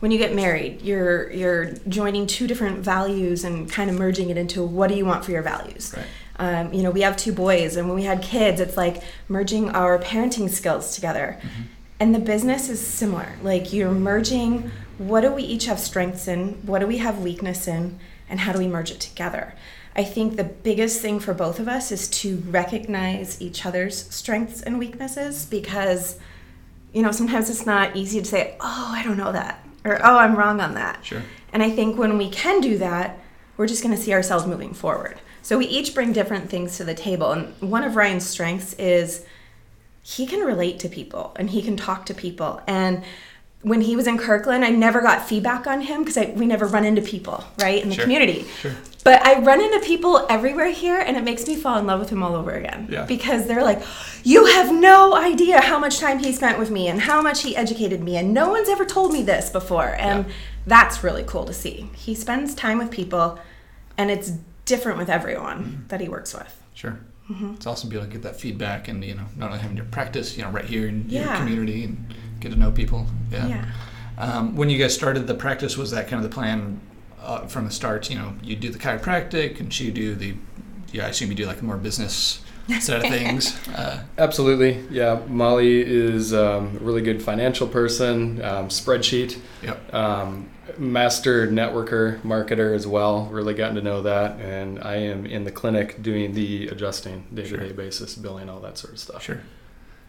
when 0.00 0.10
you 0.10 0.18
get 0.18 0.34
married, 0.34 0.82
you're 0.82 1.30
you're 1.32 1.72
joining 1.88 2.26
two 2.26 2.46
different 2.46 2.80
values 2.80 3.44
and 3.44 3.70
kind 3.70 3.88
of 3.88 3.96
merging 3.98 4.28
it 4.28 4.36
into 4.36 4.62
what 4.62 4.88
do 4.88 4.94
you 4.94 5.06
want 5.06 5.24
for 5.24 5.30
your 5.30 5.42
values. 5.42 5.94
Right. 5.96 6.06
Um, 6.36 6.72
you 6.74 6.82
know, 6.82 6.90
we 6.90 7.02
have 7.02 7.16
two 7.16 7.32
boys, 7.32 7.76
and 7.76 7.86
when 7.88 7.96
we 7.96 8.02
had 8.04 8.20
kids, 8.22 8.60
it's 8.60 8.76
like 8.76 9.02
merging 9.28 9.70
our 9.70 9.98
parenting 10.00 10.50
skills 10.50 10.94
together. 10.94 11.40
And 12.04 12.14
the 12.14 12.18
business 12.18 12.68
is 12.68 12.86
similar. 12.86 13.32
Like 13.42 13.72
you're 13.72 13.90
merging 13.90 14.70
what 14.98 15.22
do 15.22 15.32
we 15.32 15.42
each 15.42 15.64
have 15.64 15.80
strengths 15.80 16.28
in, 16.28 16.48
what 16.66 16.80
do 16.80 16.86
we 16.86 16.98
have 16.98 17.20
weakness 17.20 17.66
in, 17.66 17.98
and 18.28 18.40
how 18.40 18.52
do 18.52 18.58
we 18.58 18.68
merge 18.68 18.90
it 18.90 19.00
together. 19.00 19.54
I 19.96 20.04
think 20.04 20.36
the 20.36 20.44
biggest 20.44 21.00
thing 21.00 21.18
for 21.18 21.32
both 21.32 21.58
of 21.58 21.66
us 21.66 21.90
is 21.90 22.08
to 22.20 22.36
recognize 22.50 23.40
each 23.40 23.64
other's 23.64 24.14
strengths 24.14 24.60
and 24.60 24.78
weaknesses 24.78 25.46
because, 25.46 26.18
you 26.92 27.00
know, 27.00 27.10
sometimes 27.10 27.48
it's 27.48 27.64
not 27.64 27.96
easy 27.96 28.20
to 28.20 28.26
say, 28.26 28.58
oh, 28.60 28.92
I 28.94 29.02
don't 29.02 29.16
know 29.16 29.32
that, 29.32 29.66
or 29.82 29.98
oh, 30.04 30.18
I'm 30.18 30.36
wrong 30.36 30.60
on 30.60 30.74
that. 30.74 31.02
Sure. 31.06 31.22
And 31.54 31.62
I 31.62 31.70
think 31.70 31.96
when 31.96 32.18
we 32.18 32.28
can 32.28 32.60
do 32.60 32.76
that, 32.76 33.18
we're 33.56 33.66
just 33.66 33.82
going 33.82 33.96
to 33.96 34.02
see 34.02 34.12
ourselves 34.12 34.46
moving 34.46 34.74
forward. 34.74 35.22
So 35.40 35.56
we 35.56 35.64
each 35.68 35.94
bring 35.94 36.12
different 36.12 36.50
things 36.50 36.76
to 36.76 36.84
the 36.84 36.94
table. 36.94 37.32
And 37.32 37.54
one 37.62 37.82
of 37.82 37.96
Ryan's 37.96 38.28
strengths 38.28 38.74
is 38.74 39.24
he 40.06 40.26
can 40.26 40.40
relate 40.40 40.78
to 40.80 40.88
people 40.88 41.32
and 41.36 41.50
he 41.50 41.62
can 41.62 41.76
talk 41.76 42.04
to 42.06 42.14
people. 42.14 42.60
And 42.66 43.02
when 43.62 43.80
he 43.80 43.96
was 43.96 44.06
in 44.06 44.18
Kirkland, 44.18 44.62
I 44.62 44.68
never 44.68 45.00
got 45.00 45.26
feedback 45.26 45.66
on 45.66 45.80
him 45.80 46.04
because 46.04 46.18
we 46.36 46.44
never 46.44 46.66
run 46.66 46.84
into 46.84 47.00
people, 47.00 47.42
right, 47.58 47.82
in 47.82 47.88
the 47.88 47.94
Sure. 47.94 48.04
community. 48.04 48.44
Sure. 48.60 48.72
But 49.04 49.24
I 49.26 49.40
run 49.40 49.62
into 49.62 49.80
people 49.80 50.26
everywhere 50.28 50.70
here, 50.70 50.98
and 50.98 51.16
it 51.16 51.24
makes 51.24 51.46
me 51.46 51.56
fall 51.56 51.78
in 51.78 51.86
love 51.86 51.98
with 52.00 52.10
him 52.10 52.22
all 52.22 52.34
over 52.36 52.50
again. 52.52 52.88
Yeah. 52.90 53.06
Because 53.06 53.46
they're 53.46 53.62
like, 53.64 53.82
you 54.22 54.44
have 54.46 54.70
no 54.70 55.14
idea 55.14 55.62
how 55.62 55.78
much 55.78 55.98
time 55.98 56.18
he 56.18 56.30
spent 56.32 56.58
with 56.58 56.70
me 56.70 56.88
and 56.88 57.00
how 57.00 57.22
much 57.22 57.40
he 57.42 57.56
educated 57.56 58.02
me, 58.02 58.16
and 58.18 58.34
no 58.34 58.50
one's 58.50 58.68
ever 58.68 58.84
told 58.84 59.12
me 59.14 59.22
this 59.22 59.48
before. 59.48 59.94
And 59.98 60.26
Yeah. 60.26 60.32
that's 60.66 61.02
really 61.02 61.24
cool 61.26 61.44
to 61.46 61.54
see. 61.54 61.88
He 61.94 62.14
spends 62.14 62.54
time 62.54 62.76
with 62.76 62.90
people, 62.90 63.38
and 63.96 64.10
it's 64.10 64.32
different 64.66 64.98
with 64.98 65.08
everyone 65.08 65.58
Mm-hmm. 65.64 65.86
that 65.88 66.00
he 66.02 66.08
works 66.10 66.34
with. 66.34 66.54
Sure. 66.74 66.98
Mm-hmm. 67.30 67.54
It's 67.54 67.66
awesome 67.66 67.88
to 67.88 67.94
be 67.94 67.98
able 67.98 68.06
to 68.06 68.12
get 68.12 68.22
that 68.22 68.38
feedback 68.38 68.88
and 68.88 69.02
you 69.02 69.14
know 69.14 69.24
not 69.36 69.50
only 69.50 69.60
having 69.60 69.76
your 69.76 69.86
practice, 69.86 70.36
you 70.36 70.42
know, 70.42 70.50
right 70.50 70.64
here 70.64 70.86
in 70.86 71.08
your 71.08 71.34
community 71.36 71.84
and 71.84 72.14
get 72.40 72.50
to 72.52 72.58
know 72.58 72.70
people. 72.70 73.06
Yeah. 73.30 73.46
Yeah. 73.46 73.64
Um, 74.16 74.54
when 74.56 74.70
you 74.70 74.78
guys 74.78 74.94
started 74.94 75.26
the 75.26 75.34
practice, 75.34 75.76
was 75.76 75.90
that 75.90 76.06
kind 76.08 76.22
of 76.24 76.30
the 76.30 76.34
plan 76.34 76.80
uh, 77.20 77.46
from 77.46 77.64
the 77.64 77.70
start? 77.70 78.10
You 78.10 78.18
know, 78.18 78.34
you 78.42 78.56
do 78.56 78.70
the 78.70 78.78
chiropractic, 78.78 79.58
and 79.58 79.72
she 79.72 79.90
do 79.90 80.14
the. 80.14 80.34
Yeah, 80.92 81.06
I 81.06 81.08
assume 81.08 81.30
you 81.30 81.36
do 81.36 81.46
like 81.46 81.62
more 81.62 81.76
business 81.76 82.40
side 82.80 83.04
of 83.04 83.10
things. 83.10 83.56
Uh, 83.68 84.02
absolutely, 84.18 84.84
yeah. 84.90 85.20
Molly 85.28 85.82
is 85.82 86.32
um, 86.32 86.76
a 86.80 86.84
really 86.84 87.02
good 87.02 87.22
financial 87.22 87.66
person, 87.66 88.42
um, 88.42 88.68
spreadsheet, 88.68 89.38
yep. 89.62 89.92
um, 89.92 90.48
master 90.78 91.46
networker, 91.48 92.20
marketer 92.22 92.74
as 92.74 92.86
well. 92.86 93.26
Really 93.26 93.54
gotten 93.54 93.74
to 93.76 93.82
know 93.82 94.02
that, 94.02 94.40
and 94.40 94.78
I 94.82 94.96
am 94.96 95.26
in 95.26 95.44
the 95.44 95.52
clinic 95.52 96.02
doing 96.02 96.32
the 96.34 96.68
adjusting 96.68 97.26
day 97.34 97.46
to 97.48 97.56
day 97.56 97.72
basis, 97.72 98.14
billing, 98.14 98.48
all 98.48 98.60
that 98.60 98.78
sort 98.78 98.94
of 98.94 99.00
stuff. 99.00 99.22
Sure. 99.22 99.40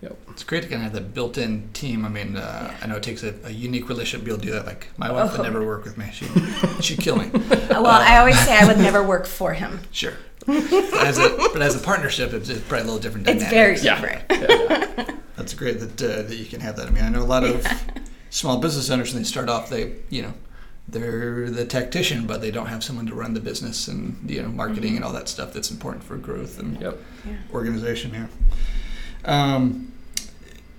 Yep. 0.01 0.17
It's 0.31 0.43
great 0.43 0.61
to 0.63 0.69
kind 0.69 0.85
of 0.85 0.91
have 0.91 0.93
that 0.93 1.13
built-in 1.13 1.69
team. 1.71 2.05
I 2.05 2.09
mean, 2.09 2.35
uh, 2.35 2.75
I 2.81 2.85
know 2.85 2.97
it 2.97 3.03
takes 3.03 3.23
a, 3.23 3.33
a 3.45 3.49
unique 3.49 3.87
relationship 3.89 4.19
to 4.21 4.25
be 4.25 4.31
able 4.31 4.41
to 4.41 4.47
do 4.47 4.53
that. 4.53 4.65
Like 4.65 4.89
my 4.97 5.11
wife 5.11 5.31
would 5.31 5.39
Oh. 5.39 5.43
never 5.43 5.65
work 5.65 5.83
with 5.85 5.97
me. 5.97 6.05
She 6.13 6.25
she'd 6.81 6.99
kill 6.99 7.15
me. 7.15 7.31
Well, 7.69 7.87
I 7.87 8.17
always 8.17 8.37
say 8.39 8.57
I 8.57 8.67
would 8.67 8.77
never 8.77 9.01
work 9.01 9.25
for 9.25 9.53
him. 9.53 9.79
Sure. 9.91 10.13
But 10.45 11.05
as 11.05 11.17
a 11.17 11.35
but 11.53 11.61
as 11.61 11.75
a 11.75 11.79
partnership, 11.79 12.33
it's, 12.33 12.49
it's 12.49 12.61
probably 12.61 12.81
a 12.81 12.91
little 12.91 12.99
different. 12.99 13.27
It's 13.27 13.43
very 13.49 13.75
dynamic. 13.75 14.27
different. 14.27 14.49
Yeah. 15.07 15.15
That's 15.35 15.53
great 15.53 15.79
that 15.79 16.01
uh, 16.01 16.21
that 16.23 16.35
you 16.37 16.45
can 16.45 16.61
have 16.61 16.75
that. 16.77 16.87
I 16.87 16.91
mean, 16.91 17.03
I 17.03 17.09
know 17.09 17.21
a 17.21 17.23
lot 17.23 17.43
of 17.43 17.65
small 18.29 18.57
business 18.59 18.89
owners 18.89 19.13
when 19.13 19.23
they 19.23 19.27
start 19.27 19.49
off, 19.49 19.69
they 19.69 19.93
you 20.09 20.21
know 20.21 20.33
they're 20.87 21.49
the 21.49 21.65
tactician, 21.65 22.27
but 22.27 22.41
they 22.41 22.51
don't 22.51 22.67
have 22.67 22.83
someone 22.83 23.05
to 23.07 23.15
run 23.15 23.33
the 23.33 23.39
business 23.39 23.87
and 23.87 24.17
you 24.29 24.41
know 24.41 24.49
marketing 24.49 24.95
and 24.95 25.03
all 25.03 25.13
that 25.13 25.27
stuff 25.27 25.51
that's 25.51 25.71
important 25.71 26.03
for 26.03 26.15
growth 26.17 26.59
and 26.59 26.79
Yep. 26.79 26.97
Yeah. 27.25 27.33
organization. 27.51 28.11
Yeah. 28.13 28.27
Um, 29.25 29.91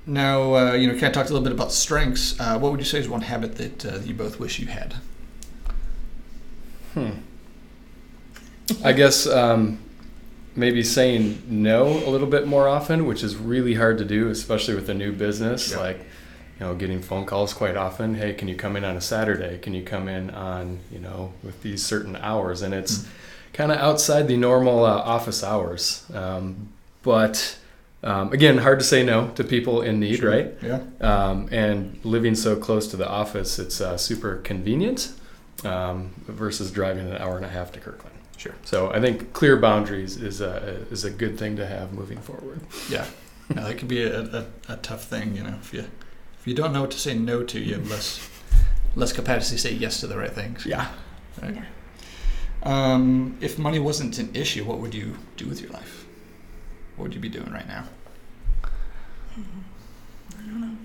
now 0.07 0.55
uh, 0.55 0.73
you 0.75 0.87
know, 0.87 0.93
kind 0.95 1.07
of 1.07 1.13
talked 1.13 1.31
a 1.31 1.33
little 1.33 1.45
bit 1.45 1.53
about 1.53 1.73
strengths. 1.73 2.39
Uh, 2.39 2.57
what 2.59 2.71
would 2.71 2.81
you 2.81 2.87
say 2.87 3.01
is 3.01 3.09
one 3.09 3.23
habit 3.23 3.57
that 3.57 3.85
uh, 3.85 3.99
you 4.05 4.15
both 4.15 4.39
wish 4.39 4.59
you 4.61 4.69
had? 4.69 4.95
Hmm. 6.95 7.11
I 8.85 8.93
guess 8.93 9.27
um, 9.27 9.79
maybe 10.55 10.83
saying 10.83 11.43
no 11.49 11.87
a 11.87 12.11
little 12.11 12.27
bit 12.27 12.47
more 12.47 12.69
often, 12.69 13.07
which 13.07 13.23
is 13.23 13.37
really 13.37 13.75
hard 13.75 13.99
to 13.99 14.05
do, 14.05 14.29
especially 14.29 14.75
with 14.75 14.89
a 14.89 14.95
new 14.95 15.13
business. 15.13 15.71
Yeah. 15.71 15.79
Like, 15.79 15.99
you 15.99 16.67
know, 16.67 16.75
getting 16.75 17.01
phone 17.03 17.27
calls 17.27 17.53
quite 17.53 17.77
often. 17.77 18.15
Hey, 18.15 18.33
can 18.33 18.49
you 18.49 18.57
come 18.57 18.77
in 18.77 18.85
on 18.85 18.97
a 18.97 19.01
Saturday? 19.01 19.59
Can 19.59 19.75
you 19.75 19.83
come 19.85 20.09
in 20.09 20.31
on, 20.31 20.81
you 20.91 20.99
know, 20.99 21.33
with 21.43 21.63
these 21.63 21.85
certain 21.85 22.17
hours? 22.17 22.63
And 22.63 22.73
it's 22.75 22.99
Mm. 23.01 23.07
kind 23.53 23.73
of 23.73 23.79
outside 23.79 24.27
the 24.27 24.37
normal 24.37 24.85
uh, 24.85 24.89
office 24.91 25.45
hours. 25.45 26.05
Um, 26.15 26.69
but 27.03 27.59
um, 28.03 28.33
again, 28.33 28.59
hard 28.59 28.79
to 28.79 28.85
say 28.85 29.03
no 29.05 29.29
to 29.37 29.45
people 29.45 29.83
in 29.83 30.01
need, 30.01 30.17
Sure. 30.19 30.31
right? 30.31 30.55
Yeah. 30.63 30.81
Um, 31.01 31.49
and 31.53 31.99
living 32.05 32.35
so 32.35 32.57
close 32.57 32.87
to 32.89 32.97
the 32.97 33.09
office, 33.09 33.59
it's 33.59 33.81
uh, 33.81 33.97
super 33.97 34.37
convenient 34.37 35.13
um, 35.65 36.11
versus 36.27 36.71
driving 36.71 37.07
an 37.11 37.17
hour 37.19 37.37
and 37.37 37.45
a 37.45 37.49
half 37.49 37.71
to 37.73 37.81
Kirkland. 37.81 38.16
Sure. 38.37 38.55
So 38.65 38.93
I 38.93 39.01
think 39.01 39.33
clear 39.33 39.57
boundaries 39.57 40.17
is 40.17 40.41
a 40.41 40.87
is 40.91 41.05
a 41.05 41.11
good 41.11 41.39
thing 41.39 41.57
to 41.57 41.67
have 41.67 41.93
moving 41.93 42.19
forward. 42.19 42.61
Yeah. 42.91 43.07
No, 43.55 43.65
that 43.65 43.79
could 43.79 43.89
be 43.89 44.03
a, 44.03 44.21
a, 44.21 44.47
a 44.69 44.77
tough 44.77 45.05
thing, 45.05 45.37
you 45.37 45.43
know. 45.43 45.55
If 45.61 45.73
you 45.73 45.81
if 46.39 46.47
you 46.47 46.55
don't 46.55 46.73
know 46.73 46.83
what 46.83 46.91
to 46.93 46.99
say 46.99 47.15
no 47.15 47.43
to, 47.45 47.59
you 47.59 47.75
have 47.75 47.91
less 47.91 48.29
less 48.95 49.13
capacity 49.13 49.57
to 49.57 49.63
say 49.63 49.73
yes 49.73 50.01
to 50.01 50.07
the 50.07 50.17
right 50.17 50.33
things. 50.33 50.67
Yeah. 50.67 50.89
Right. 51.43 51.55
Yeah. 51.55 51.65
Um, 52.63 53.37
if 53.41 53.59
money 53.59 53.79
wasn't 53.79 54.19
an 54.19 54.35
issue, 54.35 54.65
what 54.65 54.79
would 54.79 54.95
you 54.95 55.17
do 55.37 55.47
with 55.47 55.61
your 55.61 55.71
life? 55.71 56.07
What 56.97 57.05
would 57.05 57.15
you 57.15 57.21
be 57.21 57.29
doing 57.29 57.53
right 57.53 57.69
now? 57.69 57.85
I 59.37 60.43
don't 60.47 60.79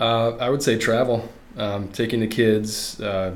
Uh, 0.00 0.36
I 0.36 0.48
would 0.48 0.62
say 0.62 0.78
travel, 0.78 1.28
um, 1.56 1.88
taking 1.88 2.20
the 2.20 2.26
kids, 2.26 3.00
uh, 3.00 3.34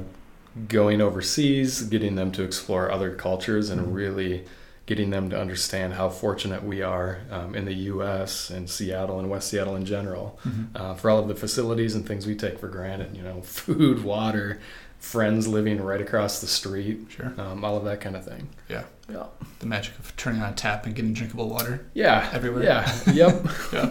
going 0.69 1.01
overseas, 1.01 1.83
getting 1.83 2.15
them 2.17 2.33
to 2.33 2.43
explore 2.43 2.91
other 2.91 3.15
cultures, 3.15 3.71
and 3.71 3.81
Mhm. 3.87 3.95
really 3.95 4.45
getting 4.87 5.11
them 5.11 5.31
to 5.31 5.41
understand 5.41 5.93
how 5.95 6.09
fortunate 6.09 6.65
we 6.65 6.83
are 6.83 7.19
um, 7.31 7.55
in 7.55 7.65
the 7.65 7.75
U.S. 7.75 8.51
and 8.51 8.69
Seattle 8.69 9.21
and 9.21 9.31
West 9.31 9.49
Seattle 9.49 9.77
in 9.77 9.85
general 9.85 10.39
Mm-hmm. 10.47 10.65
uh, 10.77 10.95
for 10.95 11.11
all 11.11 11.19
of 11.21 11.29
the 11.29 11.35
facilities 11.37 11.95
and 11.95 12.05
things 12.07 12.27
we 12.27 12.35
take 12.35 12.59
for 12.59 12.67
granted. 12.69 13.17
You 13.17 13.23
know, 13.23 13.41
food, 13.43 14.03
water, 14.03 14.59
friends 14.99 15.47
living 15.47 15.81
right 15.81 16.01
across 16.01 16.41
the 16.41 16.47
street, 16.49 17.07
Sure. 17.09 17.33
um, 17.39 17.65
all 17.65 17.77
of 17.77 17.85
that 17.85 18.01
kind 18.01 18.17
of 18.17 18.25
thing. 18.25 18.49
Yeah. 18.69 18.83
Yeah. 19.09 19.27
The 19.61 19.67
magic 19.67 19.97
of 19.99 20.15
turning 20.17 20.43
on 20.43 20.53
a 20.53 20.57
tap 20.57 20.87
and 20.87 20.95
getting 20.95 21.15
drinkable 21.15 21.49
water. 21.49 21.87
Yeah. 21.95 22.29
Everywhere. 22.33 22.65
Yeah. 22.65 22.93
Yep. 23.13 23.47
Yeah. 23.73 23.91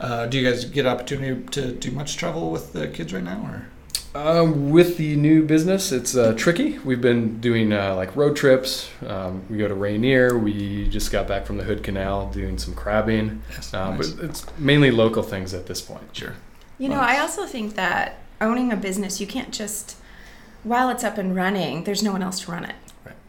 uh, 0.00 0.26
do 0.26 0.38
you 0.38 0.48
guys 0.48 0.64
get 0.64 0.86
opportunity 0.86 1.42
to 1.50 1.72
do 1.72 1.90
much 1.90 2.16
travel 2.16 2.50
with 2.50 2.72
the 2.72 2.88
kids 2.88 3.12
right 3.12 3.22
now, 3.22 3.40
or? 3.44 3.66
Um, 4.14 4.70
with 4.70 4.98
the 4.98 5.16
new 5.16 5.42
business, 5.44 5.90
it's 5.90 6.14
uh, 6.14 6.34
tricky. 6.36 6.78
We've 6.80 7.00
been 7.00 7.40
doing 7.40 7.72
uh, 7.72 7.94
like 7.94 8.14
road 8.14 8.36
trips. 8.36 8.90
Um, 9.06 9.42
we 9.48 9.56
go 9.56 9.68
to 9.68 9.74
Rainier. 9.74 10.36
We 10.36 10.86
just 10.88 11.10
got 11.10 11.26
back 11.26 11.46
from 11.46 11.56
the 11.56 11.64
Hood 11.64 11.82
Canal 11.82 12.30
doing 12.30 12.58
some 12.58 12.74
crabbing. 12.74 13.42
Yes. 13.50 13.72
Uh, 13.72 13.94
nice. 13.94 14.10
But 14.10 14.24
it's 14.24 14.58
mainly 14.58 14.90
local 14.90 15.22
things 15.22 15.54
at 15.54 15.66
this 15.66 15.80
point. 15.80 16.04
Sure. 16.12 16.34
You 16.78 16.90
know, 16.90 17.00
I 17.00 17.20
also 17.20 17.46
think 17.46 17.74
that 17.76 18.18
owning 18.40 18.70
a 18.70 18.76
business, 18.76 19.20
you 19.20 19.26
can't 19.26 19.52
just, 19.52 19.96
while 20.62 20.90
it's 20.90 21.04
up 21.04 21.16
and 21.16 21.34
running, 21.34 21.84
there's 21.84 22.02
no 22.02 22.12
one 22.12 22.22
else 22.22 22.40
to 22.40 22.50
run 22.50 22.64
it. 22.64 22.74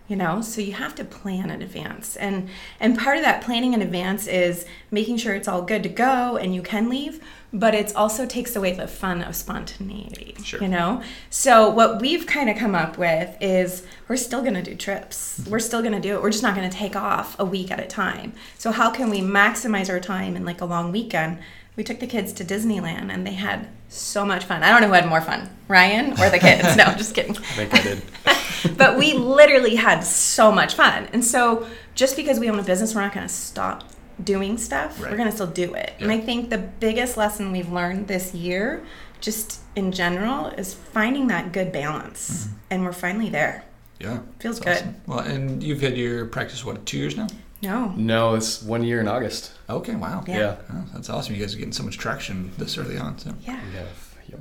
You 0.10 0.18
know, 0.18 0.42
so 0.42 0.60
you 0.60 0.74
have 0.74 0.96
to 0.96 1.06
plan 1.06 1.50
in 1.50 1.62
advance, 1.62 2.18
and 2.18 2.50
and 2.78 3.00
part 3.00 3.18
of 3.18 3.24
that 3.24 3.42
planning 3.42 3.74
in 3.74 3.82
advance 3.82 4.28
is 4.28 4.66
making 4.92 5.16
sure 5.18 5.34
it's 5.34 5.48
all 5.48 5.62
good 5.62 5.82
to 5.84 5.90
go 5.90 6.36
and 6.36 6.54
you 6.54 6.62
can 6.62 6.90
leave, 6.90 7.24
but 7.54 7.74
it 7.74 7.96
also 7.96 8.26
takes 8.26 8.56
away 8.56 8.74
the 8.74 8.88
fun 8.88 9.22
of 9.22 9.34
spontaneity. 9.34 10.36
Sure. 10.44 10.62
You 10.62 10.68
know, 10.68 11.02
so 11.30 11.70
what 11.70 12.02
we've 12.02 12.28
kind 12.28 12.50
of 12.50 12.58
come 12.58 12.76
up 12.76 12.98
with 12.98 13.38
is 13.40 13.86
we're 14.10 14.18
still 14.18 14.42
going 14.42 14.56
to 14.56 14.62
do 14.62 14.76
trips. 14.76 15.40
Mm-hmm. 15.40 15.52
We're 15.52 15.60
still 15.60 15.82
going 15.82 15.94
to 15.94 16.02
do 16.02 16.16
it. 16.16 16.22
We're 16.22 16.32
just 16.32 16.44
not 16.44 16.56
going 16.56 16.70
to 16.70 16.78
take 16.78 16.98
off 16.98 17.40
a 17.40 17.46
week 17.46 17.72
at 17.72 17.80
a 17.80 17.88
time. 17.88 18.34
So 18.58 18.72
how 18.72 18.92
can 18.92 19.10
we 19.10 19.22
maximize 19.22 19.90
our 19.90 20.02
time 20.02 20.36
in 20.36 20.44
like 20.44 20.60
a 20.60 20.66
long 20.66 20.92
weekend? 20.92 21.40
We 21.76 21.84
took 21.84 22.00
the 22.00 22.08
kids 22.08 22.34
to 22.34 22.46
Disneyland 22.46 23.12
and 23.12 23.26
they 23.26 23.34
had 23.34 23.68
so 23.90 24.26
much 24.26 24.46
fun. 24.46 24.64
I 24.64 24.70
don't 24.70 24.82
know 24.82 24.88
who 24.88 24.94
had 24.94 25.08
more 25.08 25.22
fun, 25.22 25.50
Ryan 25.68 26.14
or 26.14 26.30
the 26.30 26.40
kids. 26.40 26.76
no, 26.78 26.86
just 26.96 27.16
kidding. 27.16 27.36
I 27.38 27.66
think 27.66 27.74
I 27.74 27.82
did. 27.82 28.02
But 28.78 28.98
we 28.98 29.14
literally 29.14 29.76
had 29.76 30.02
so 30.06 30.50
much 30.50 30.76
fun. 30.76 31.10
And 31.12 31.24
so 31.24 31.68
just 31.96 32.16
because 32.16 32.40
we 32.40 32.50
own 32.50 32.58
a 32.60 32.64
business, 32.64 32.96
we're 32.96 33.02
not 33.02 33.14
going 33.14 33.28
to 33.28 33.34
stop 33.34 33.84
doing 34.24 34.58
stuff. 34.58 35.02
Right. 35.02 35.12
We're 35.12 35.18
going 35.18 35.30
to 35.30 35.36
still 35.36 35.48
do 35.48 35.74
it. 35.74 35.94
And 36.00 36.12
I 36.12 36.20
think 36.20 36.50
the 36.50 36.60
biggest 36.60 37.18
lesson 37.18 37.52
we've 37.52 37.70
learned 37.70 38.08
this 38.08 38.34
year, 38.34 38.86
just 39.20 39.60
in 39.76 39.92
general, 39.92 40.48
is 40.48 40.74
finding 40.74 41.28
that 41.28 41.52
good 41.52 41.72
balance. 41.74 42.46
Mm-hmm. 42.46 42.56
And 42.70 42.84
we're 42.86 42.94
finally 42.94 43.30
there. 43.30 43.66
Yeah. 44.00 44.20
Feels 44.40 44.60
That's 44.60 44.82
good. 44.82 44.90
awesome. 44.90 45.02
Well, 45.08 45.20
and 45.20 45.62
you've 45.62 45.82
had 45.82 45.98
your 45.98 46.26
practice 46.26 46.64
what 46.64 46.86
two 46.86 46.98
years 46.98 47.18
now? 47.18 47.28
No. 47.64 47.94
no, 47.96 48.36
it's 48.36 48.62
one 48.62 48.84
year 48.84 49.00
in 49.00 49.08
August. 49.08 49.52
Okay. 49.70 49.96
Wow. 49.96 50.24
Yeah. 50.28 50.38
Yeah. 50.38 50.56
Oh, 50.74 50.86
that's 50.94 51.10
awesome. 51.10 51.34
You 51.34 51.42
guys 51.42 51.56
are 51.56 51.58
getting 51.58 51.74
so 51.74 51.84
much 51.84 51.98
traction 51.98 52.52
this 52.58 52.78
early 52.78 52.98
on. 52.98 53.18
So. 53.18 53.34
Yeah. 53.42 53.60
We 53.70 53.76
have. 53.78 54.16
Yep. 54.28 54.40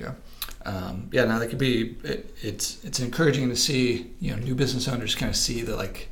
Yeah. 0.00 0.12
Um, 0.66 1.08
yeah, 1.12 1.24
now 1.24 1.38
that 1.38 1.48
could 1.50 1.58
be 1.58 1.96
it, 2.04 2.34
it's 2.42 2.82
it's 2.84 2.98
encouraging 3.00 3.48
to 3.50 3.56
see 3.56 4.10
you 4.18 4.30
know 4.32 4.42
new 4.42 4.54
business 4.54 4.88
owners 4.88 5.14
kind 5.14 5.28
of 5.30 5.36
see 5.36 5.60
that 5.62 5.76
like 5.76 6.08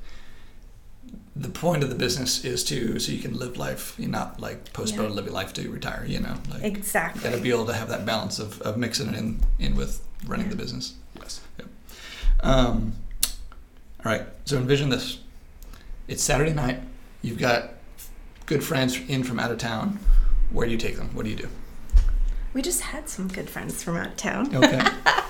the 1.34 1.48
point 1.48 1.82
of 1.82 1.88
the 1.88 1.94
business 1.96 2.44
is 2.44 2.62
to 2.64 2.98
so 2.98 3.10
you 3.12 3.20
can 3.22 3.34
live 3.38 3.56
life, 3.56 3.94
you 3.98 4.06
not 4.08 4.38
like 4.40 4.72
postpone 4.74 5.06
Yeah. 5.08 5.14
living 5.16 5.32
life 5.32 5.52
to 5.54 5.68
retire. 5.70 6.04
You 6.06 6.20
know, 6.20 6.34
like 6.50 6.60
you 6.60 6.66
Exactly. 6.68 7.22
got 7.22 7.34
to 7.34 7.40
be 7.40 7.50
able 7.50 7.64
to 7.66 7.72
have 7.72 7.88
that 7.88 8.04
balance 8.04 8.38
of, 8.38 8.60
of 8.62 8.76
mixing 8.76 9.08
it 9.08 9.14
in 9.16 9.40
in 9.58 9.74
with 9.74 10.06
running 10.26 10.50
the 10.50 10.56
business. 10.56 10.94
Yes. 11.18 11.40
yep. 11.58 11.68
Um, 12.40 12.92
all 14.04 14.12
right, 14.12 14.26
so 14.44 14.58
envision 14.58 14.90
this: 14.90 15.18
it's 16.08 16.22
Saturday 16.22 16.52
night. 16.52 16.80
You've 17.22 17.38
got 17.38 17.70
good 18.46 18.64
friends 18.64 18.98
in 19.08 19.24
from 19.24 19.38
out 19.38 19.50
of 19.50 19.58
town. 19.58 19.98
Where 20.50 20.66
do 20.66 20.72
you 20.72 20.78
take 20.78 20.96
them? 20.96 21.14
What 21.14 21.24
do 21.24 21.30
you 21.30 21.36
do? 21.36 21.48
We 22.52 22.60
just 22.60 22.82
had 22.82 23.08
some 23.08 23.28
good 23.28 23.48
friends 23.48 23.82
from 23.82 23.96
out 23.96 24.08
of 24.08 24.16
town. 24.16 24.54
Okay. 24.54 24.82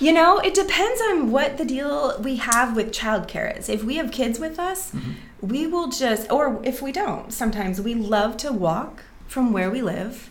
You 0.00 0.14
know, 0.14 0.38
it 0.38 0.54
depends 0.54 0.98
on 1.10 1.30
what 1.30 1.58
the 1.58 1.64
deal 1.66 2.18
we 2.22 2.36
have 2.36 2.74
with 2.74 2.90
childcare 2.90 3.58
is. 3.58 3.68
If 3.68 3.84
we 3.84 3.96
have 3.96 4.10
kids 4.10 4.38
with 4.38 4.58
us, 4.58 4.92
mm-hmm. 4.92 5.12
we 5.46 5.66
will 5.66 5.90
just, 5.90 6.32
or 6.32 6.58
if 6.64 6.80
we 6.80 6.90
don't, 6.90 7.30
sometimes 7.34 7.82
we 7.82 7.94
love 7.94 8.38
to 8.38 8.50
walk 8.50 9.04
from 9.28 9.52
where 9.52 9.70
we 9.70 9.82
live 9.82 10.30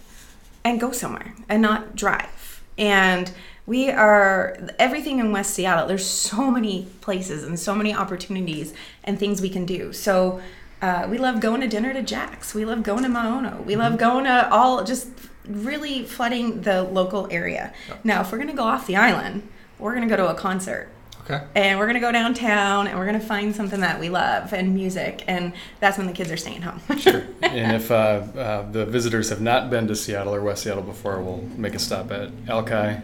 and 0.63 0.81
go 0.81 0.91
somewhere 0.91 1.35
and 1.47 1.61
not 1.61 1.95
drive. 1.95 2.58
And 2.79 3.31
we 3.67 3.91
are 3.91 4.57
everything 4.79 5.19
in 5.19 5.31
West 5.31 5.53
Seattle. 5.53 5.85
There's 5.85 6.05
so 6.05 6.49
many 6.49 6.87
places 7.01 7.43
and 7.43 7.59
so 7.59 7.75
many 7.75 7.93
opportunities 7.93 8.73
and 9.03 9.19
things 9.19 9.41
we 9.41 9.49
can 9.49 9.65
do. 9.65 9.93
So 9.93 10.41
uh, 10.81 11.07
we 11.07 11.19
love 11.19 11.39
going 11.39 11.61
to 11.61 11.67
dinner 11.67 11.93
to 11.93 12.01
Jack's. 12.01 12.55
We 12.55 12.65
love 12.65 12.81
going 12.81 13.03
to 13.03 13.09
Maono. 13.09 13.63
We 13.63 13.75
love 13.75 13.99
going 13.99 14.23
to 14.25 14.49
all 14.51 14.83
just 14.83 15.09
really 15.45 16.03
flooding 16.03 16.61
the 16.61 16.83
local 16.83 17.27
area. 17.31 17.73
Now, 18.03 18.21
if 18.21 18.31
we're 18.31 18.37
gonna 18.37 18.53
go 18.53 18.63
off 18.63 18.87
the 18.87 18.95
island, 18.95 19.47
we're 19.77 19.93
gonna 19.93 20.07
go 20.07 20.15
to 20.15 20.29
a 20.29 20.35
concert 20.35 20.89
okay. 21.29 21.45
and 21.55 21.77
we're 21.79 21.87
gonna 21.87 21.99
go 21.99 22.11
downtown 22.11 22.87
and 22.87 22.97
we're 22.97 23.05
gonna 23.05 23.19
find 23.19 23.55
something 23.55 23.79
that 23.81 23.99
we 23.99 24.09
love 24.09 24.53
and 24.53 24.73
music, 24.73 25.23
and 25.27 25.53
that's 25.79 25.97
when 25.97 26.07
the 26.07 26.13
kids 26.13 26.31
are 26.31 26.37
staying 26.37 26.61
home. 26.61 26.81
Sure. 26.97 27.23
and 27.41 27.75
if 27.75 27.91
uh, 27.91 27.93
uh, 28.37 28.71
the 28.71 28.85
visitors 28.85 29.29
have 29.29 29.41
not 29.41 29.69
been 29.69 29.87
to 29.87 29.95
Seattle 29.95 30.33
or 30.33 30.41
West 30.41 30.63
Seattle 30.63 30.83
before, 30.83 31.21
we'll 31.21 31.43
make 31.57 31.75
a 31.75 31.79
stop 31.79 32.11
at 32.11 32.31
Alki, 32.47 32.73
uh, 32.73 32.99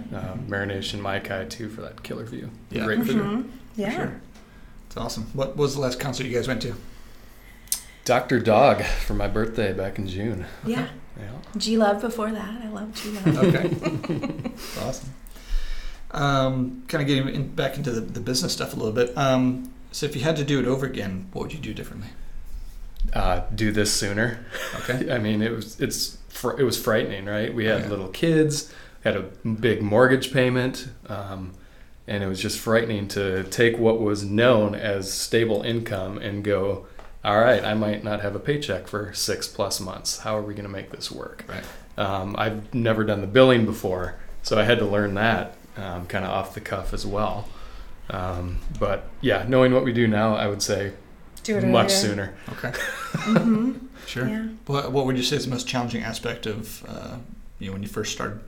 Marination, 0.48 1.00
Maikai 1.00 1.50
too 1.50 1.70
for 1.70 1.82
that 1.82 2.04
killer 2.04 2.26
view. 2.26 2.50
Yeah. 2.72 2.86
Great 2.86 3.04
food. 3.06 3.16
Mhm. 3.16 3.50
Yeah. 3.76 3.96
Sure. 3.96 4.22
It's 4.88 4.98
awesome. 4.98 5.24
What 5.34 5.58
was 5.58 5.76
the 5.76 5.82
last 5.82 6.00
concert 6.00 6.26
you 6.26 6.34
guys 6.34 6.48
went 6.48 6.62
to? 6.62 6.74
Dr. 8.06 8.40
Dog 8.40 8.84
for 8.84 9.14
my 9.16 9.28
birthday 9.28 9.74
back 9.74 9.98
in 9.98 10.08
June. 10.08 10.46
Yeah. 10.66 10.88
Yeah. 11.20 11.32
G 11.58 11.78
Love 11.78 12.02
before 12.02 12.32
that. 12.32 12.62
I 12.64 12.68
love 12.70 12.94
G 12.94 13.10
Love. 13.12 13.38
Okay. 13.38 14.52
awesome. 14.82 15.10
Um, 16.16 16.84
kind 16.88 17.02
of 17.02 17.08
getting 17.08 17.28
in, 17.36 17.48
back 17.56 17.76
into 17.78 17.92
the, 17.92 18.00
the 18.00 18.22
business 18.22 18.54
stuff 18.54 18.74
a 18.74 18.78
little 18.78 18.94
bit. 18.94 19.16
Um, 19.18 19.74
so 19.92 20.06
if 20.06 20.16
you 20.16 20.22
had 20.22 20.38
to 20.38 20.46
do 20.46 20.60
it 20.60 20.66
over 20.66 20.86
again, 20.86 21.28
what 21.34 21.44
would 21.44 21.54
you 21.54 21.60
do 21.60 21.74
differently? 21.74 22.08
Uh, 23.14 23.42
do 23.54 23.72
this 23.72 23.92
sooner. 23.94 24.46
Okay. 24.82 25.12
I 25.14 25.18
mean, 25.20 25.42
it 25.42 25.52
was 25.52 25.80
it's 25.80 26.18
fr- 26.30 26.58
it 26.60 26.64
was 26.64 26.82
frightening, 26.82 27.26
right? 27.26 27.54
We 27.54 27.66
had 27.66 27.82
Yeah. 27.84 27.90
little 27.90 28.08
kids, 28.08 28.74
had 29.04 29.16
a 29.18 29.24
big 29.46 29.82
mortgage 29.82 30.32
payment, 30.32 30.88
um, 31.10 31.52
and 32.08 32.24
it 32.24 32.28
was 32.28 32.42
just 32.42 32.60
frightening 32.60 33.08
to 33.10 33.44
take 33.44 33.78
what 33.78 34.00
was 34.00 34.24
known 34.24 34.74
as 34.74 35.12
stable 35.12 35.64
income 35.64 36.18
and 36.18 36.44
go, 36.46 36.88
all 37.26 37.40
right, 37.42 37.64
I 37.64 37.74
might 37.74 38.04
not 38.06 38.22
have 38.22 38.36
a 38.36 38.40
paycheck 38.40 38.88
for 38.88 39.14
six 39.14 39.48
plus 39.48 39.80
months. 39.82 40.20
How 40.20 40.38
are 40.38 40.42
we 40.42 40.54
going 40.54 40.66
to 40.66 40.72
make 40.72 40.92
this 40.92 41.12
work? 41.12 41.44
Right. 41.48 41.64
Um, 41.98 42.36
I've 42.38 42.74
never 42.74 43.04
done 43.04 43.20
the 43.22 43.28
billing 43.28 43.66
before, 43.66 44.16
so 44.44 44.58
I 44.58 44.64
had 44.64 44.80
to 44.80 44.86
learn 44.86 45.14
that 45.16 45.56
um, 45.78 46.06
kind 46.08 46.26
of 46.26 46.32
off 46.32 46.54
the 46.54 46.62
cuff 46.62 46.94
as 46.94 47.06
well. 47.06 47.48
Um, 48.10 48.60
but 48.80 49.06
yeah, 49.22 49.46
knowing 49.48 49.74
what 49.74 49.84
we 49.84 49.92
do 49.94 50.08
now, 50.08 50.36
I 50.36 50.48
would 50.48 50.62
say 50.62 50.94
Do 51.44 51.58
it 51.58 51.66
much 51.66 51.86
earlier. 51.88 51.98
sooner. 51.98 52.34
Okay. 52.52 52.72
hmm 53.14 53.74
Sure. 54.08 54.28
Yeah. 54.28 54.48
What, 54.68 54.92
what 54.92 55.08
would 55.08 55.18
you 55.18 55.24
say 55.24 55.36
is 55.38 55.46
the 55.46 55.50
most 55.52 55.68
challenging 55.68 56.04
aspect 56.04 56.46
of 56.46 56.86
uh, 56.88 57.18
you 57.58 57.68
know 57.68 57.74
when 57.74 57.82
you 57.82 57.88
first 57.90 58.12
started? 58.14 58.40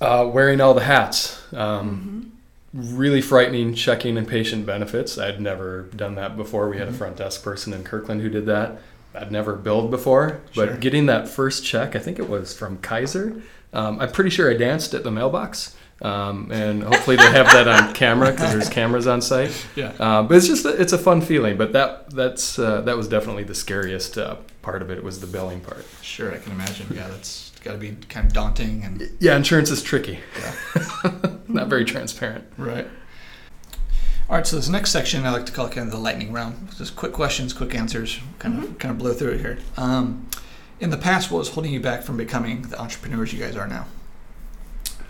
Uh, 0.00 0.30
wearing 0.32 0.60
all 0.60 0.72
the 0.74 0.84
hats. 0.84 1.42
Um, 1.52 2.32
Mhm. 2.76 2.96
really 2.96 3.20
frightening 3.20 3.74
checking 3.74 4.16
and 4.16 4.28
patient 4.28 4.64
benefits. 4.64 5.18
I'd 5.18 5.40
never 5.40 5.88
done 5.96 6.14
that 6.14 6.36
before. 6.36 6.68
We 6.68 6.78
had 6.78 6.86
a 6.86 6.92
Mhm. 6.92 6.98
front 6.98 7.16
desk 7.16 7.42
person 7.42 7.72
in 7.72 7.82
Kirkland 7.82 8.20
who 8.22 8.28
did 8.28 8.46
that. 8.46 8.78
I'd 9.12 9.32
never 9.32 9.54
billed 9.56 9.90
before, 9.90 10.38
Sure. 10.52 10.66
but 10.68 10.78
getting 10.78 11.06
that 11.06 11.28
first 11.28 11.64
check, 11.64 11.96
I 11.96 11.98
think 11.98 12.20
it 12.20 12.28
was 12.28 12.54
from 12.56 12.76
Kaiser. 12.78 13.42
Um, 13.72 13.98
I'm 13.98 14.12
pretty 14.12 14.30
sure 14.30 14.48
I 14.48 14.54
danced 14.56 14.94
at 14.94 15.02
the 15.02 15.10
mailbox, 15.10 15.74
um, 16.02 16.50
and 16.50 16.82
hopefully 16.82 17.16
they 17.16 17.30
have 17.30 17.46
that 17.46 17.68
on 17.68 17.94
camera 17.94 18.30
because 18.30 18.52
there's 18.52 18.68
cameras 18.68 19.06
on 19.06 19.20
site. 19.20 19.66
Yeah. 19.76 19.92
Uh, 19.98 20.22
but 20.22 20.36
it's 20.36 20.46
just 20.46 20.64
a, 20.64 20.80
it's 20.80 20.92
a 20.92 20.98
fun 20.98 21.20
feeling. 21.20 21.56
But 21.56 21.72
that 21.72 22.10
that's 22.10 22.58
uh, 22.58 22.80
that 22.82 22.96
was 22.96 23.08
definitely 23.08 23.44
the 23.44 23.54
scariest 23.54 24.16
uh, 24.18 24.36
part 24.62 24.82
of 24.82 24.90
it. 24.90 25.02
Was 25.04 25.20
the 25.20 25.26
billing 25.26 25.60
part. 25.60 25.84
Sure, 26.02 26.32
I 26.32 26.38
can 26.38 26.52
imagine. 26.52 26.86
Yeah, 26.94 27.08
that's 27.08 27.52
got 27.62 27.72
to 27.72 27.78
be 27.78 27.96
kind 28.08 28.26
of 28.26 28.32
daunting 28.32 28.82
and 28.84 29.10
Yeah, 29.20 29.36
insurance 29.36 29.70
is 29.70 29.82
tricky. 29.82 30.20
yeah. 30.40 31.12
Not 31.48 31.68
very 31.68 31.84
transparent. 31.84 32.44
Right. 32.56 32.86
All 34.30 34.36
right, 34.36 34.46
so 34.46 34.56
this 34.56 34.68
next 34.68 34.92
section 34.92 35.26
I 35.26 35.30
like 35.30 35.44
to 35.46 35.52
call 35.52 35.68
kind 35.68 35.86
of 35.88 35.90
the 35.90 35.98
lightning 35.98 36.32
round. 36.32 36.68
Just 36.78 36.94
quick 36.94 37.12
questions, 37.12 37.52
quick 37.52 37.74
answers, 37.74 38.20
kind 38.38 38.62
of 38.62 38.78
kind 38.78 38.92
of 38.92 38.98
blow 38.98 39.12
through 39.12 39.32
it 39.32 39.40
here. 39.40 39.58
Um, 39.76 40.28
in 40.78 40.90
the 40.90 40.96
past, 40.96 41.30
what 41.32 41.38
was 41.40 41.50
holding 41.50 41.72
you 41.72 41.80
back 41.80 42.02
from 42.04 42.16
becoming 42.16 42.62
the 42.62 42.80
entrepreneurs 42.80 43.32
you 43.32 43.40
guys 43.40 43.56
are 43.56 43.66
now? 43.66 43.86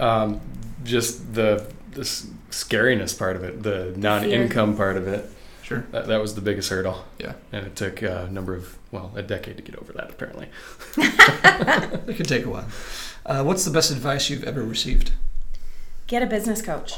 Um, 0.00 0.40
just 0.85 1.35
the 1.35 1.67
the 1.93 2.03
scariness 2.03 3.17
part 3.19 3.37
of 3.37 3.43
it, 3.43 3.63
the 3.63 3.95
non-income 3.97 4.77
part 4.77 4.97
of 4.97 5.09
it. 5.09 5.29
Sure. 5.63 5.85
That, 5.93 6.09
that 6.09 6.21
was 6.21 6.35
the 6.35 6.41
biggest 6.41 6.69
hurdle, 6.69 7.05
Yeah, 7.19 7.35
and 7.53 7.65
it 7.65 7.77
took 7.77 8.03
uh, 8.03 8.27
a 8.29 8.31
number 8.31 8.55
of 8.55 8.77
well, 8.91 9.13
a 9.15 9.23
decade 9.23 9.57
to 9.57 9.63
get 9.63 9.77
over 9.77 9.93
that. 9.93 10.11
Apparently, 10.11 10.49
it 10.97 12.17
could 12.17 12.29
take 12.29 12.45
a 12.45 12.51
while. 12.51 12.67
Uh, 13.25 13.45
what's 13.45 13.65
the 13.65 13.71
best 13.71 13.91
advice 13.91 14.31
you've 14.31 14.45
ever 14.45 14.63
received? 14.63 15.13
Get 16.09 16.23
a 16.23 16.27
business 16.27 16.61
coach. 16.61 16.95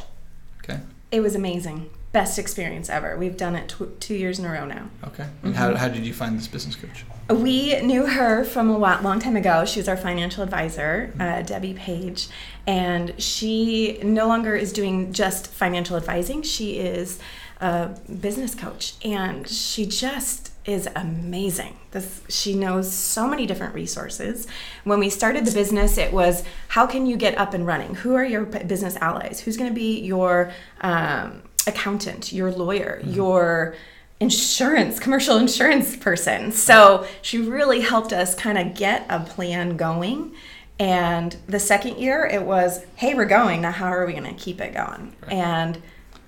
Okay. 0.64 0.80
It 1.10 1.20
was 1.20 1.34
amazing. 1.34 1.90
Best 2.12 2.38
experience 2.38 2.90
ever. 2.90 3.16
We've 3.16 3.36
done 3.36 3.56
it 3.56 3.68
tw- 3.68 3.98
two 4.00 4.14
years 4.14 4.38
in 4.38 4.44
a 4.44 4.52
row 4.52 4.66
now. 4.66 4.90
Okay. 5.04 5.26
And 5.42 5.56
how, 5.56 5.74
how 5.74 5.88
did 5.88 6.04
you 6.04 6.12
find 6.12 6.38
this 6.38 6.46
business 6.46 6.76
coach? 6.76 7.04
We 7.30 7.80
knew 7.80 8.06
her 8.06 8.44
from 8.44 8.70
a 8.70 8.78
while, 8.78 9.00
long 9.02 9.18
time 9.18 9.36
ago. 9.36 9.64
She 9.64 9.80
was 9.80 9.88
our 9.88 9.96
financial 9.96 10.42
advisor, 10.42 11.12
uh, 11.18 11.42
Debbie 11.42 11.74
Page, 11.74 12.28
and 12.66 13.20
she 13.20 13.98
no 14.02 14.28
longer 14.28 14.54
is 14.54 14.72
doing 14.72 15.12
just 15.12 15.46
financial 15.46 15.96
advising. 15.96 16.42
She 16.42 16.78
is 16.78 17.18
a 17.60 17.96
business 18.20 18.54
coach, 18.54 18.94
and 19.04 19.48
she 19.48 19.86
just 19.86 20.52
is 20.64 20.88
amazing. 20.94 21.76
This 21.92 22.22
she 22.28 22.54
knows 22.54 22.92
so 22.92 23.26
many 23.26 23.46
different 23.46 23.74
resources. 23.74 24.46
When 24.84 24.98
we 24.98 25.10
started 25.10 25.44
the 25.44 25.52
business, 25.52 25.98
it 25.98 26.12
was 26.12 26.44
how 26.68 26.86
can 26.86 27.06
you 27.06 27.16
get 27.16 27.36
up 27.38 27.54
and 27.54 27.66
running? 27.66 27.94
Who 27.96 28.14
are 28.14 28.24
your 28.24 28.44
business 28.44 28.96
allies? 28.96 29.40
Who's 29.40 29.56
going 29.56 29.70
to 29.70 29.74
be 29.74 30.00
your 30.00 30.52
um, 30.80 31.42
accountant, 31.66 32.32
your 32.32 32.50
lawyer, 32.50 33.00
your 33.04 33.74
insurance, 34.20 35.00
commercial 35.00 35.36
insurance 35.36 35.96
person. 35.96 36.52
So 36.52 37.06
she 37.22 37.38
really 37.38 37.80
helped 37.80 38.12
us 38.12 38.34
kind 38.34 38.56
of 38.56 38.74
get 38.74 39.04
a 39.08 39.20
plan 39.20 39.76
going. 39.76 40.34
And 40.78 41.36
the 41.46 41.58
second 41.58 41.98
year, 41.98 42.24
it 42.24 42.42
was, 42.42 42.84
hey, 42.96 43.14
we're 43.14 43.24
going. 43.26 43.62
Now, 43.62 43.72
how 43.72 43.88
are 43.88 44.06
we 44.06 44.12
going 44.12 44.24
to 44.24 44.40
keep 44.40 44.60
it 44.60 44.74
going? 44.74 45.14
And 45.28 45.80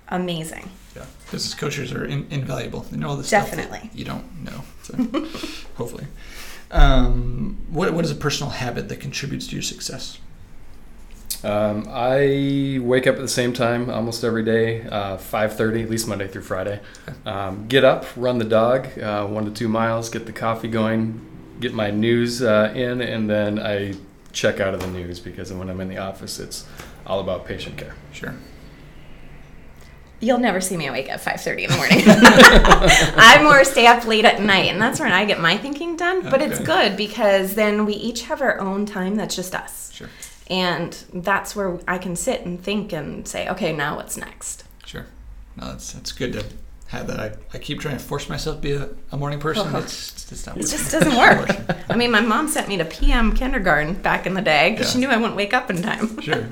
amazing. 0.09 0.71
Yeah. 0.95 1.07
Business 1.31 1.55
coaches 1.55 1.93
are 1.93 2.05
in, 2.05 2.27
invaluable. 2.31 2.81
They 2.81 2.97
know 2.97 3.11
all 3.11 3.17
the 3.17 3.25
stuff 3.25 3.51
Definitely. 3.51 3.89
that 3.89 3.99
you 3.99 4.05
don't 4.05 4.45
know. 4.45 4.65
So 4.83 4.97
hopefully. 5.77 6.07
Um, 6.71 7.59
what, 7.71 7.93
what 7.95 8.05
is 8.05 8.11
a 8.11 8.17
personal 8.17 8.51
habit 8.51 8.89
that 8.89 9.01
contributes 9.01 9.47
to 9.49 9.55
your 9.55 9.63
success? 9.63 10.19
Um, 11.43 11.87
I 11.91 12.79
wake 12.81 13.07
up 13.07 13.17
at 13.17 13.21
the 13.21 13.29
same 13.29 13.53
time 13.53 13.91
almost 13.91 14.25
every 14.25 14.45
day, 14.45 14.83
uh, 14.83 15.17
5.30, 15.17 15.83
at 15.85 15.91
least 15.91 16.09
Monday 16.09 16.29
through 16.29 16.43
Friday. 16.43 16.81
Um, 17.27 17.67
get 17.67 17.85
up, 17.85 18.07
run 18.17 18.39
the 18.39 18.45
dog, 18.45 18.99
uh, 18.99 19.27
one 19.27 19.45
to 19.45 19.51
two 19.51 19.69
miles, 19.69 20.09
get 20.09 20.27
the 20.27 20.33
coffee 20.33 20.69
going, 20.69 21.21
get 21.61 21.75
my 21.75 21.91
news 21.91 22.43
uh, 22.43 22.73
in, 22.75 23.01
and 23.01 23.29
then 23.29 23.59
I 23.59 23.95
check 24.33 24.61
out 24.61 24.75
of 24.75 24.81
the 24.81 24.87
news 24.89 25.21
because 25.21 25.53
when 25.53 25.69
I'm 25.69 25.81
in 25.81 25.89
the 25.89 25.99
office, 25.99 26.39
it's 26.39 26.67
all 27.07 27.21
about 27.21 27.47
patient 27.47 27.77
care. 27.77 27.95
Sure. 28.13 28.35
You'll 30.21 30.39
never 30.39 30.61
see 30.61 30.77
me 30.77 30.87
awake 30.87 31.11
at 31.11 31.21
5.30 31.21 31.65
in 31.65 31.71
the 31.71 31.77
morning. 31.77 32.03
I 32.07 33.43
more 33.43 33.63
stay 33.65 33.87
up 33.87 34.07
late 34.07 34.25
at 34.25 34.41
night, 34.41 34.71
and 34.71 34.81
that's 34.81 34.99
when 34.99 35.13
I 35.13 35.27
get 35.27 35.41
my 35.41 35.59
thinking 35.59 35.97
done. 35.97 36.23
But 36.23 36.41
it's 36.41 36.59
good 36.61 36.97
because 36.97 37.55
then 37.55 37.85
we 37.85 37.93
each 37.95 38.23
have 38.23 38.41
our 38.41 38.59
own 38.59 38.87
time 38.87 39.17
that's 39.17 39.37
just 39.37 39.55
us. 39.55 39.93
Sure. 39.93 40.09
And 40.51 40.93
that's 41.13 41.57
where 41.57 41.79
I 41.89 41.99
can 41.99 42.17
sit 42.17 42.43
and 42.43 42.63
think 42.63 42.93
and 42.93 43.27
say, 43.27 43.49
okay, 43.49 43.73
now 43.73 43.97
what's 43.97 44.17
next? 44.17 44.65
Sure. 44.85 45.07
No, 45.57 45.69
that's 45.69 45.93
that's 45.93 46.13
good 46.13 46.33
to 46.35 46.45
have 46.89 47.07
that. 47.07 47.21
I, 47.21 47.33
I 47.53 47.59
keep 47.59 47.81
trying 47.81 47.97
to 47.97 48.03
force 48.03 48.29
myself 48.29 48.57
to 48.57 48.63
be 48.63 48.73
a, 48.73 48.89
a 49.13 49.17
morning 49.17 49.41
person. 49.41 49.67
Uh-huh. 49.69 49.79
It's, 49.79 50.13
it's 50.13 50.29
just 50.29 50.47
not 50.47 50.57
It 50.57 50.67
just 50.67 50.93
doesn't 50.93 51.17
work. 51.17 51.51
I 51.89 51.97
mean, 51.97 52.11
my 52.11 52.21
mom 52.21 52.49
sent 52.49 52.69
me 52.69 52.77
to 52.77 52.85
PM 52.85 53.35
kindergarten 53.35 53.95
back 53.95 54.27
in 54.27 54.35
the 54.35 54.43
day 54.43 54.73
because 54.73 54.93
she 54.93 54.99
knew 54.99 55.09
I 55.09 55.17
wouldn't 55.17 55.37
wake 55.37 55.55
up 55.55 55.71
in 55.71 55.83
time. 55.83 56.19
Sure. 56.25 56.47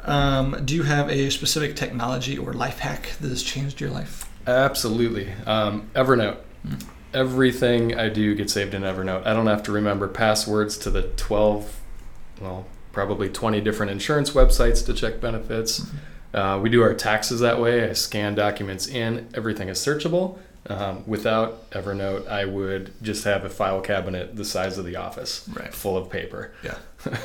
Um, 0.00 0.62
do 0.64 0.74
you 0.74 0.84
have 0.84 1.10
a 1.10 1.28
specific 1.30 1.76
technology 1.76 2.38
or 2.38 2.54
life 2.54 2.78
hack 2.78 3.12
that 3.20 3.28
has 3.28 3.42
changed 3.42 3.80
your 3.80 3.90
life? 3.90 4.28
Absolutely. 4.46 5.30
Um, 5.46 5.90
Evernote. 5.94 6.38
Mm. 6.66 6.82
Everything 7.12 7.98
I 7.98 8.08
do 8.08 8.34
gets 8.34 8.54
saved 8.54 8.74
in 8.74 8.82
Evernote. 8.82 9.26
I 9.26 9.34
don't 9.34 9.46
have 9.46 9.62
to 9.64 9.72
remember 9.72 10.08
passwords 10.08 10.78
to 10.78 10.90
the 10.90 11.02
12, 11.02 11.80
well, 12.40 12.66
probably 12.92 13.28
20 13.28 13.60
different 13.60 13.92
insurance 13.92 14.30
websites 14.30 14.84
to 14.86 14.92
check 14.94 15.20
benefits. 15.20 15.86
Uh, 16.34 16.58
we 16.62 16.68
do 16.68 16.82
our 16.82 16.94
taxes 16.94 17.40
that 17.40 17.60
way. 17.60 17.88
I 17.88 17.92
scan 17.94 18.34
documents 18.34 18.86
in, 18.86 19.28
everything 19.34 19.68
is 19.68 19.78
searchable. 19.78 20.38
Um, 20.68 21.04
without 21.06 21.70
Evernote, 21.70 22.28
I 22.28 22.44
would 22.44 22.92
just 23.00 23.24
have 23.24 23.44
a 23.44 23.48
file 23.48 23.80
cabinet 23.80 24.36
the 24.36 24.44
size 24.44 24.76
of 24.76 24.84
the 24.84 24.96
office, 24.96 25.48
Right. 25.54 25.72
full 25.72 25.96
of 25.96 26.10
paper. 26.10 26.52
Yeah. 26.62 26.76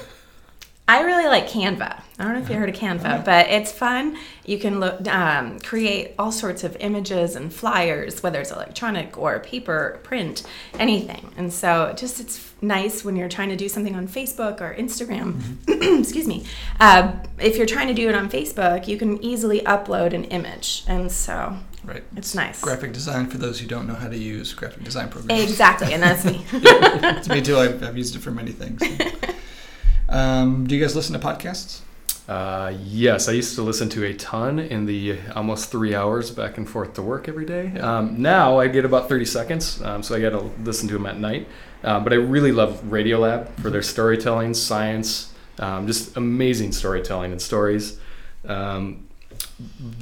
I 0.94 1.02
really 1.02 1.26
like 1.26 1.50
Canva. 1.50 2.02
I 2.20 2.24
don't 2.24 2.34
know 2.34 2.40
if 2.40 2.50
you 2.52 2.56
heard 2.56 2.70
of 2.70 2.76
Canva, 2.76 3.26
but 3.26 3.48
it's 3.50 3.72
fun. 3.72 4.16
You 4.46 4.60
can 4.60 4.80
look, 4.80 5.08
um, 5.08 5.60
create 5.60 6.14
all 6.20 6.32
sorts 6.32 6.64
of 6.64 6.78
images 6.80 7.36
and 7.36 7.52
flyers, 7.52 8.22
whether 8.22 8.40
it's 8.40 8.52
electronic 8.52 9.18
or 9.18 9.40
paper, 9.40 10.00
print, 10.04 10.44
anything. 10.78 11.34
And 11.36 11.52
so 11.52 11.96
just 11.98 12.20
it's 12.20 12.54
nice 12.62 13.04
when 13.04 13.16
you're 13.16 13.28
trying 13.28 13.50
to 13.50 13.56
do 13.56 13.68
something 13.68 13.96
on 13.96 14.08
Facebook 14.08 14.62
or 14.62 14.76
Instagram. 14.76 15.42
excuse 16.00 16.28
me. 16.28 16.46
Uh, 16.80 17.14
if 17.40 17.58
you're 17.58 17.66
trying 17.66 17.88
to 17.88 17.96
do 17.96 18.08
it 18.08 18.14
on 18.14 18.30
Facebook, 18.30 18.88
you 18.88 18.96
can 19.00 19.20
easily 19.24 19.62
upload 19.62 20.14
an 20.14 20.26
image, 20.26 20.84
and 20.88 21.12
so 21.12 21.58
Right. 21.84 22.04
it's 22.16 22.36
nice. 22.36 22.62
Graphic 22.62 22.94
design 22.94 23.32
for 23.32 23.40
those 23.40 23.60
who 23.60 23.66
don't 23.66 23.88
know 23.88 23.96
how 23.96 24.10
to 24.10 24.18
use 24.18 24.54
graphic 24.54 24.84
design 24.84 25.10
programs. 25.10 25.42
Exactly, 25.42 25.92
and 25.92 26.04
that's 26.04 26.24
me. 26.24 26.46
it's 26.54 27.30
me 27.30 27.42
too. 27.42 27.58
I've, 27.58 27.82
I've 27.82 27.98
used 27.98 28.16
it 28.16 28.20
for 28.20 28.30
many 28.30 28.52
things. 28.52 28.80
Um, 30.14 30.68
do 30.68 30.76
you 30.76 30.82
guys 30.82 30.96
listen 30.96 31.20
to 31.20 31.26
podcasts? 31.28 31.82
Uh, 32.30 32.72
yes, 32.84 33.28
I 33.28 33.32
used 33.32 33.56
to 33.56 33.64
listen 33.64 33.90
to 33.90 34.06
a 34.06 34.14
ton 34.14 34.60
in 34.60 34.86
the 34.86 35.18
almost 35.36 35.72
three 35.72 35.96
hours 35.96 36.30
back 36.30 36.58
and 36.58 36.70
forth 36.70 36.94
to 36.94 37.02
work 37.02 37.28
every 37.28 37.46
day. 37.46 37.78
Um, 37.80 38.22
now 38.22 38.60
I 38.60 38.68
get 38.68 38.86
about 38.86 39.10
30 39.10 39.26
seconds, 39.26 39.82
um, 39.82 40.04
so 40.04 40.16
I 40.16 40.22
got 40.22 40.30
to 40.30 40.52
listen 40.64 40.88
to 40.90 40.94
them 40.94 41.08
at 41.08 41.20
night. 41.20 41.48
Uh, 41.84 42.00
but 42.00 42.14
I 42.14 42.18
really 42.18 42.52
love 42.52 42.80
Radiolab 42.84 43.50
for 43.60 43.72
their 43.72 43.82
storytelling, 43.82 44.54
science, 44.54 45.34
um, 45.58 45.88
just 45.88 46.16
amazing 46.16 46.74
storytelling 46.74 47.32
and 47.32 47.42
stories. 47.42 48.00
Um, 48.46 49.08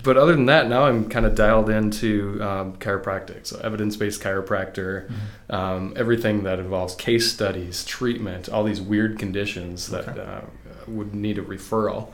but 0.04 0.18
other 0.18 0.34
than 0.34 0.46
that, 0.46 0.68
now 0.68 0.86
I'm 0.86 1.10
kind 1.10 1.26
of 1.26 1.36
dialed 1.36 1.70
into 1.70 2.40
um, 2.42 2.74
chiropractic, 2.78 3.46
so 3.48 3.60
evidence-based 3.64 4.22
chiropractor, 4.22 5.12
um, 5.50 5.94
everything 5.96 6.44
that 6.44 6.60
involves 6.60 6.96
case 6.96 7.32
studies, 7.32 7.84
treatment, 7.86 8.50
all 8.50 8.64
these 8.64 8.82
weird 8.82 9.20
conditions 9.20 9.90
that 9.90 10.08
Okay. 10.10 10.22
uh, 10.22 10.42
would 10.88 11.14
need 11.14 11.38
a 11.38 11.42
referral. 11.44 12.12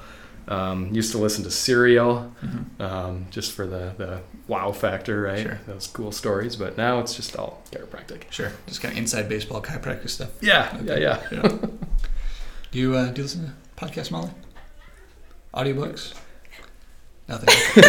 Um, 0.50 0.94
used 0.94 1.12
to 1.12 1.18
listen 1.18 1.44
to 1.44 1.52
Serial 1.52 2.32
Mm-hmm. 2.42 2.82
um, 2.82 3.26
just 3.32 3.52
for 3.52 3.68
the, 3.68 3.94
the 3.98 4.22
wow 4.48 4.72
factor, 4.72 5.22
right? 5.24 5.42
Sure. 5.44 5.60
Those 5.68 5.88
cool 5.88 6.14
stories, 6.14 6.56
but 6.56 6.78
now 6.78 7.00
it's 7.02 7.14
just 7.16 7.36
all 7.36 7.62
chiropractic. 7.72 8.32
Sure. 8.32 8.54
Just 8.66 8.82
kind 8.82 8.94
of 8.94 8.98
inside 8.98 9.28
baseball 9.28 9.62
chiropractic 9.62 10.10
stuff. 10.10 10.30
Yeah, 10.42 10.72
Okay. 10.84 11.02
yeah, 11.02 11.22
yeah. 11.34 11.58
Do 12.72 12.80
you 12.80 12.96
uh, 12.96 13.08
do 13.12 13.18
you 13.18 13.24
listen 13.24 13.46
to 13.46 13.86
podcasts, 13.86 14.10
Molly? 14.10 14.30
Audiobooks? 15.54 16.14
Nothing. 17.28 17.50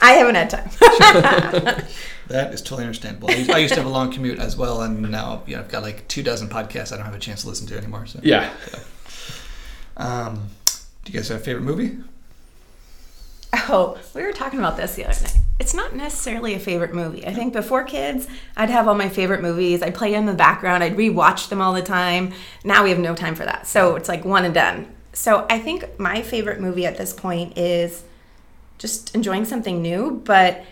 I 0.00 0.12
haven't 0.12 0.34
had 0.34 0.50
time. 0.50 0.70
that 2.28 2.54
is 2.54 2.62
totally 2.62 2.84
understandable. 2.84 3.30
I 3.30 3.34
used, 3.34 3.50
I 3.50 3.58
used 3.58 3.74
to 3.74 3.80
have 3.80 3.86
a 3.86 3.92
long 3.92 4.10
commute 4.10 4.38
as 4.38 4.56
well, 4.56 4.80
and 4.82 5.02
now 5.10 5.42
you 5.46 5.56
know, 5.56 5.60
I've 5.62 5.68
got 5.70 5.82
like 5.82 6.08
two 6.08 6.22
dozen 6.22 6.48
podcasts 6.48 6.92
I 6.92 6.96
don't 6.96 7.04
have 7.04 7.14
a 7.14 7.18
chance 7.18 7.42
to 7.42 7.48
listen 7.48 7.66
to 7.68 7.76
anymore. 7.76 8.06
So, 8.06 8.20
Yeah. 8.22 8.50
um, 9.96 10.48
do 11.04 11.12
you 11.12 11.18
guys 11.18 11.28
have 11.28 11.40
a 11.40 11.44
favorite 11.44 11.62
movie? 11.64 11.98
Oh, 13.68 13.98
we 14.14 14.22
were 14.22 14.32
talking 14.32 14.58
about 14.58 14.76
this 14.76 14.94
the 14.96 15.04
other 15.04 15.20
night. 15.22 15.36
It's 15.60 15.74
not 15.74 15.94
necessarily 15.94 16.54
a 16.54 16.58
favorite 16.58 16.92
movie. 16.92 17.24
I 17.26 17.32
think 17.32 17.52
before 17.52 17.84
kids, 17.84 18.26
I'd 18.56 18.70
have 18.70 18.88
all 18.88 18.96
my 18.96 19.08
favorite 19.08 19.40
movies. 19.42 19.80
I'd 19.82 19.94
play 19.94 20.14
in 20.14 20.26
the 20.26 20.34
background. 20.34 20.82
I'd 20.82 20.96
rewatch 20.96 21.48
them 21.48 21.60
all 21.60 21.72
the 21.72 21.82
time. 21.82 22.32
Now 22.64 22.82
we 22.82 22.90
have 22.90 22.98
no 22.98 23.14
time 23.14 23.36
for 23.36 23.44
that. 23.44 23.66
So 23.68 23.94
it's 23.94 24.08
like 24.08 24.24
one 24.24 24.44
and 24.44 24.52
done. 24.54 24.92
So 25.12 25.46
I 25.48 25.60
think 25.60 26.00
my 26.00 26.22
favorite 26.22 26.60
movie 26.60 26.84
at 26.86 26.96
this 26.98 27.12
point 27.12 27.56
is 27.56 28.02
just 28.78 29.14
enjoying 29.14 29.44
something 29.44 29.80
new, 29.82 30.20
but 30.24 30.64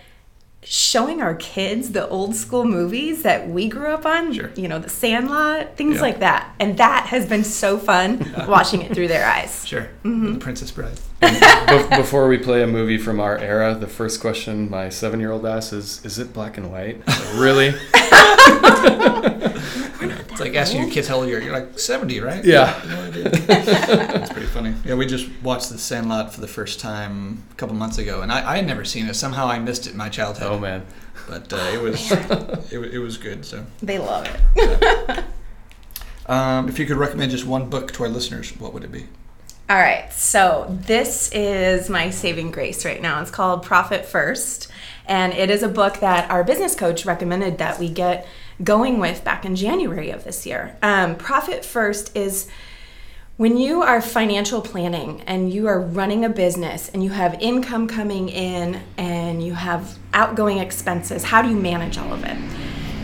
showing 0.65 1.21
our 1.21 1.35
kids 1.35 1.91
the 1.91 2.09
old 2.09 2.37
school 2.37 2.65
movies 2.65 3.25
that 3.25 3.49
we 3.49 3.69
grew 3.69 3.89
up 3.89 4.07
on. 4.07 4.33
Sure. 4.33 4.49
You 4.55 4.69
know, 4.69 4.79
The 4.79 4.89
Sandlot, 4.89 5.77
things 5.77 5.97
Yeah. 5.97 6.01
like 6.03 6.21
that. 6.21 6.55
And 6.61 6.77
that 6.79 7.07
has 7.07 7.27
been 7.27 7.43
so 7.43 7.79
fun 7.79 8.33
watching 8.47 8.83
it 8.83 8.95
through 8.95 9.09
their 9.09 9.27
eyes. 9.29 9.67
Sure. 9.67 9.89
Mm-hmm. 10.05 10.35
The 10.35 10.39
Princess 10.39 10.71
Bride. 10.71 11.01
Be- 11.21 11.97
before 11.97 12.29
we 12.29 12.39
play 12.39 12.63
a 12.63 12.67
movie 12.69 12.99
from 12.99 13.19
our 13.19 13.39
era, 13.39 13.75
the 13.75 13.89
first 13.89 14.21
question 14.21 14.71
my 14.71 14.89
seven-year-old 14.89 15.45
asks 15.47 15.73
is, 15.73 16.05
"Is 16.05 16.19
it 16.21 16.33
black 16.33 16.57
and 16.59 16.71
white?" 16.71 17.07
Like, 17.09 17.35
really? 17.35 17.75
It's 20.53 20.57
like 20.57 20.63
asking 20.63 20.83
your 20.83 20.91
kids 20.91 21.09
how 21.09 21.17
old 21.17 21.29
you 21.29 21.37
are. 21.37 21.41
You're 21.41 21.53
like 21.53 21.79
70, 21.79 22.21
right? 22.21 22.45
Yeah. 22.45 22.81
No 22.89 23.03
idea. 23.03 23.29
That's 23.31 24.33
pretty 24.33 24.47
funny. 24.47 24.75
Yeah, 24.85 24.95
we 24.95 25.07
just 25.07 25.29
watched 25.43 25.71
The 25.71 25.79
Sandlot 25.79 26.33
for 26.33 26.41
the 26.41 26.49
first 26.49 26.81
time 26.81 27.43
a 27.51 27.55
couple 27.55 27.75
months 27.75 27.99
ago, 27.99 28.23
and 28.23 28.31
I, 28.31 28.53
I 28.53 28.57
had 28.57 28.67
never 28.67 28.85
seen 28.85 29.07
it. 29.07 29.15
Somehow 29.15 29.47
I 29.47 29.59
missed 29.59 29.87
it 29.87 29.93
in 29.93 29.97
my 29.99 30.09
childhood. 30.09 30.49
Oh 30.51 30.59
man. 30.59 30.87
But 31.29 31.53
uh, 31.53 31.71
it 31.73 31.81
was 31.81 32.11
it, 32.73 32.95
it 32.95 32.99
was 32.99 33.17
good. 33.17 33.45
So, 33.45 33.65
They 33.83 33.99
love 33.99 34.29
it. 34.57 35.25
um, 36.27 36.69
if 36.69 36.79
you 36.79 36.87
could 36.87 36.97
recommend 36.97 37.31
just 37.31 37.47
one 37.47 37.69
book 37.69 37.93
to 37.93 38.05
our 38.05 38.09
listeners, 38.09 38.57
what 38.59 38.73
would 38.73 38.85
it 38.85 38.93
be? 38.93 39.07
All 39.71 39.79
right, 39.79 40.13
so 40.13 40.67
this 40.69 41.31
is 41.33 41.89
my 41.89 42.11
saving 42.11 42.51
grace 42.51 42.85
right 42.85 43.01
now. 43.01 43.23
It's 43.23 43.31
called 43.31 43.63
Profit 43.63 44.05
First, 44.05 44.69
and 45.07 45.33
it 45.33 45.51
is 45.51 45.63
a 45.63 45.69
book 45.69 46.01
that 46.01 46.31
our 46.31 46.45
business 46.45 46.75
coach 46.75 47.07
recommended 47.07 47.59
that 47.59 47.79
we 47.79 47.89
get 47.89 48.27
going 48.63 48.99
with 48.99 49.25
back 49.25 49.45
in 49.45 49.57
January 49.57 50.11
of 50.11 50.25
this 50.25 50.47
year. 50.47 50.77
Um, 50.83 51.17
Profit 51.17 51.65
First 51.65 52.17
is 52.17 52.49
when 53.37 53.57
you 53.57 53.83
are 53.83 54.01
financial 54.01 54.61
planning 54.61 55.23
and 55.27 55.53
you 55.53 55.67
are 55.67 55.81
running 55.81 56.25
a 56.25 56.29
business 56.29 56.89
and 56.91 57.03
you 57.03 57.11
have 57.11 57.35
income 57.41 57.89
coming 57.89 58.29
in 58.29 58.81
and 58.97 59.43
you 59.43 59.55
have 59.55 59.99
outgoing 60.13 60.59
expenses, 60.59 61.25
how 61.25 61.43
do 61.43 61.49
you 61.49 61.57
manage 61.57 61.99
all 61.99 62.13
of 62.13 62.25
it? 62.25 62.37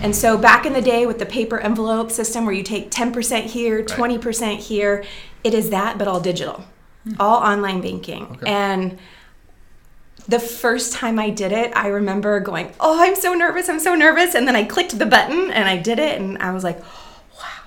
And 0.02 0.14
so 0.14 0.38
back 0.38 0.64
in 0.64 0.74
the 0.74 0.82
day 0.82 1.06
with 1.06 1.18
the 1.18 1.26
paper 1.26 1.58
envelope 1.58 2.10
system 2.10 2.44
where 2.44 2.54
you 2.54 2.62
take 2.62 2.90
10% 2.90 3.44
here, 3.44 3.82
20% 3.82 4.58
here, 4.58 5.04
it 5.42 5.54
is 5.54 5.70
that, 5.70 5.98
but 5.98 6.06
all 6.06 6.20
digital, 6.20 6.62
all 7.18 7.38
online 7.38 7.80
banking. 7.80 8.26
Okay. 8.26 8.46
And 8.46 8.98
the 10.28 10.38
first 10.38 10.92
time 10.92 11.18
I 11.18 11.30
did 11.30 11.52
it, 11.52 11.72
I 11.74 11.88
remember 11.88 12.38
going, 12.38 12.72
Oh, 12.78 13.02
I'm 13.02 13.16
so 13.16 13.32
nervous, 13.34 13.68
I'm 13.68 13.80
so 13.80 13.94
nervous. 13.94 14.34
And 14.34 14.46
then 14.46 14.54
I 14.54 14.64
clicked 14.64 14.98
the 14.98 15.06
button 15.06 15.50
and 15.50 15.66
I 15.66 15.78
did 15.78 15.98
it, 15.98 16.20
and 16.20 16.38
I 16.38 16.52
was 16.52 16.62
like, 16.62 16.78
Wow, 16.80 17.64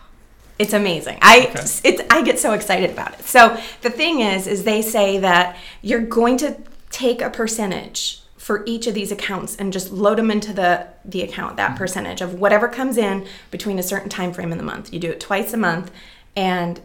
it's 0.60 0.74
amazing. 0.74 1.18
I 1.22 1.48
Okay. 1.50 1.66
it's 1.84 2.02
I 2.10 2.22
get 2.22 2.40
so 2.40 2.54
excited 2.54 2.92
about 2.92 3.20
it. 3.20 3.26
So 3.26 3.60
the 3.82 3.90
thing 3.90 4.22
is, 4.22 4.46
is 4.48 4.64
they 4.64 4.82
say 4.84 5.18
that 5.18 5.58
you're 5.82 6.02
going 6.02 6.38
to 6.38 6.58
take 6.92 7.22
a 7.22 7.30
percentage 7.30 8.22
for 8.38 8.64
each 8.66 8.86
of 8.86 8.94
these 8.94 9.12
accounts 9.12 9.56
and 9.56 9.72
just 9.74 9.92
load 9.92 10.20
them 10.20 10.30
into 10.30 10.54
the 10.54 10.88
the 11.04 11.24
account 11.24 11.58
that 11.58 11.70
mm-hmm. 11.70 11.78
percentage 11.78 12.22
of 12.22 12.36
whatever 12.36 12.68
comes 12.68 12.98
in 12.98 13.26
between 13.50 13.80
a 13.80 13.84
certain 13.84 14.10
time 14.10 14.34
frame 14.34 14.52
in 14.52 14.60
the 14.60 14.64
month. 14.64 14.94
You 14.94 15.00
do 15.00 15.10
it 15.10 15.20
twice 15.20 15.52
a 15.54 15.58
month, 15.58 15.92
and 16.36 16.80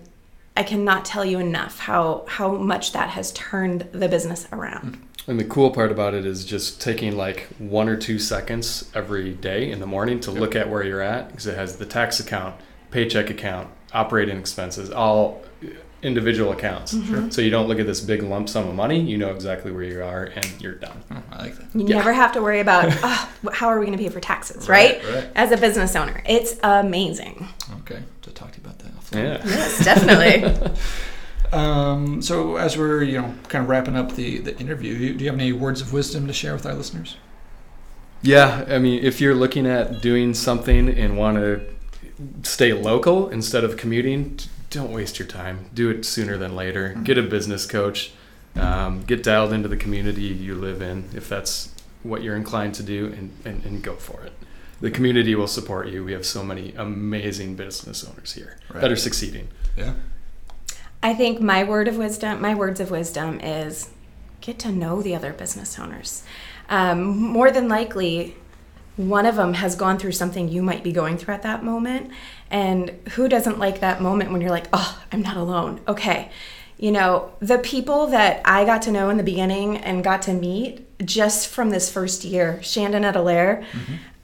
I 0.56 0.62
cannot 0.62 1.04
tell 1.04 1.24
you 1.24 1.38
enough 1.38 1.80
how 1.80 2.24
how 2.28 2.52
much 2.52 2.92
that 2.92 3.10
has 3.10 3.30
turned 3.32 3.88
the 3.92 4.08
business 4.08 4.48
around. 4.52 4.96
Mm. 4.96 5.05
And 5.28 5.40
the 5.40 5.44
cool 5.44 5.70
part 5.70 5.90
about 5.90 6.14
it 6.14 6.24
is 6.24 6.44
just 6.44 6.80
taking 6.80 7.16
like 7.16 7.48
one 7.58 7.88
or 7.88 7.96
two 7.96 8.18
seconds 8.18 8.88
every 8.94 9.32
day 9.32 9.70
in 9.70 9.80
the 9.80 9.86
morning 9.86 10.20
to 10.20 10.30
look 10.30 10.54
at 10.54 10.70
where 10.70 10.84
you're 10.84 11.00
at 11.02 11.28
because 11.28 11.46
it 11.48 11.56
has 11.56 11.76
the 11.76 11.86
tax 11.86 12.20
account, 12.20 12.54
paycheck 12.92 13.28
account, 13.28 13.68
operating 13.92 14.38
expenses, 14.38 14.90
all 14.90 15.42
individual 16.02 16.52
accounts. 16.52 16.94
Mm-hmm. 16.94 17.30
So 17.30 17.40
you 17.42 17.50
don't 17.50 17.66
look 17.66 17.80
at 17.80 17.86
this 17.86 18.00
big 18.00 18.22
lump 18.22 18.48
sum 18.48 18.68
of 18.68 18.74
money. 18.76 19.00
You 19.00 19.18
know 19.18 19.30
exactly 19.32 19.72
where 19.72 19.82
you 19.82 20.00
are 20.04 20.24
and 20.26 20.46
you're 20.62 20.74
done. 20.76 21.02
Oh, 21.10 21.20
I 21.32 21.42
like 21.42 21.56
that. 21.56 21.74
You 21.74 21.88
Yeah. 21.88 21.96
never 21.96 22.12
have 22.12 22.30
to 22.32 22.40
worry 22.42 22.60
about 22.60 22.84
"Ah, 23.02 23.28
how 23.52 23.66
are 23.66 23.80
we 23.80 23.86
going 23.86 23.98
to 23.98 24.04
pay 24.04 24.10
for 24.10 24.20
taxes, 24.20 24.68
right? 24.68 25.02
Right, 25.04 25.14
right. 25.14 25.28
As 25.34 25.50
a 25.50 25.56
business 25.56 25.96
owner, 25.96 26.22
it's 26.28 26.54
amazing. 26.62 27.48
Okay, 27.80 28.00
to 28.22 28.30
talk 28.30 28.52
to 28.52 28.60
you 28.60 28.64
about 28.64 28.78
that. 28.78 28.94
offline. 28.94 29.14
Yeah. 29.24 29.42
Yes, 29.44 29.84
definitely. 29.84 30.70
Um, 31.52 32.22
so 32.22 32.56
as 32.56 32.76
we're 32.76 33.02
you 33.02 33.20
know 33.20 33.35
kind 33.48 33.62
of 33.62 33.68
wrapping 33.68 33.96
up 33.96 34.12
the 34.14 34.38
the 34.38 34.59
interview, 34.59 34.94
you- 34.94 35.14
do 35.14 35.24
you 35.24 35.30
have 35.30 35.38
any 35.38 35.52
words 35.52 35.80
of 35.80 35.92
wisdom 35.92 36.26
to 36.26 36.32
share 36.32 36.52
with 36.54 36.66
our 36.66 36.74
listeners? 36.74 37.16
Yeah, 38.22 38.64
I 38.68 38.78
mean, 38.78 39.04
if 39.04 39.20
you're 39.20 39.35
looking 39.35 39.66
at 39.66 40.00
doing 40.00 40.35
something 40.35 40.88
and 40.88 41.16
want 41.16 41.37
to 41.37 41.61
stay 42.42 42.72
local 42.72 43.28
instead 43.28 43.62
of 43.62 43.76
commuting, 43.76 44.38
don't 44.70 44.90
waste 44.90 45.18
your 45.18 45.28
time. 45.28 45.66
Do 45.74 45.90
it 45.90 46.04
sooner 46.04 46.37
than 46.38 46.56
later. 46.56 46.96
Get 47.04 47.18
a 47.18 47.22
business 47.22 47.66
coach. 47.66 48.12
Um, 48.56 49.02
get 49.04 49.22
dialed 49.22 49.52
into 49.52 49.68
the 49.68 49.76
community 49.76 50.22
you 50.22 50.54
live 50.54 50.80
in 50.80 51.04
if 51.14 51.28
that's 51.28 51.72
what 52.02 52.22
you're 52.22 52.37
inclined 52.37 52.74
to 52.76 52.82
do, 52.82 53.06
and, 53.16 53.30
and, 53.44 53.62
and 53.66 53.82
go 53.82 53.94
for 53.96 54.22
it. 54.22 54.32
The 54.80 54.90
community 54.90 55.35
will 55.35 55.46
support 55.46 55.88
you. 55.88 56.02
We 56.04 56.12
have 56.12 56.24
so 56.24 56.42
many 56.42 56.72
amazing 56.76 57.54
business 57.56 58.02
owners 58.02 58.32
here 58.32 58.56
Right. 58.72 58.80
that 58.80 58.90
are 58.90 58.96
succeeding. 58.96 59.48
Yeah. 59.76 59.92
I 61.06 61.14
think 61.14 61.40
my 61.40 61.62
word 61.62 61.86
of 61.86 61.98
wisdom, 61.98 62.40
my 62.40 62.56
words 62.56 62.80
of 62.80 62.90
wisdom 62.90 63.38
is 63.38 63.90
get 64.40 64.58
to 64.58 64.72
know 64.72 65.02
the 65.02 65.14
other 65.14 65.32
business 65.32 65.78
owners. 65.78 66.24
Um, 66.68 67.16
more 67.16 67.52
than 67.52 67.68
likely, 67.68 68.34
one 68.96 69.24
of 69.24 69.36
them 69.36 69.54
has 69.54 69.76
gone 69.76 69.98
through 70.00 70.10
something 70.10 70.48
you 70.48 70.62
might 70.62 70.82
be 70.82 70.90
going 70.90 71.16
through 71.16 71.34
at 71.34 71.44
that 71.44 71.62
moment. 71.62 72.10
And 72.50 72.90
who 73.10 73.28
doesn't 73.28 73.60
like 73.60 73.78
that 73.78 74.02
moment 74.02 74.32
when 74.32 74.40
you're 74.40 74.50
like, 74.50 74.66
oh, 74.72 75.00
I'm 75.12 75.22
not 75.22 75.36
alone? 75.36 75.78
Okay. 75.86 76.32
You 76.76 76.90
know, 76.90 77.30
the 77.38 77.58
people 77.58 78.08
that 78.08 78.42
I 78.44 78.64
got 78.64 78.82
to 78.82 78.90
know 78.90 79.08
in 79.08 79.16
the 79.16 79.22
beginning 79.22 79.76
and 79.76 80.02
got 80.02 80.22
to 80.22 80.32
meet 80.32 81.06
just 81.06 81.46
from 81.46 81.70
this 81.70 81.88
first 81.88 82.24
year 82.24 82.60
Shandon 82.64 83.04
at 83.04 83.14
Alaire, 83.14 83.64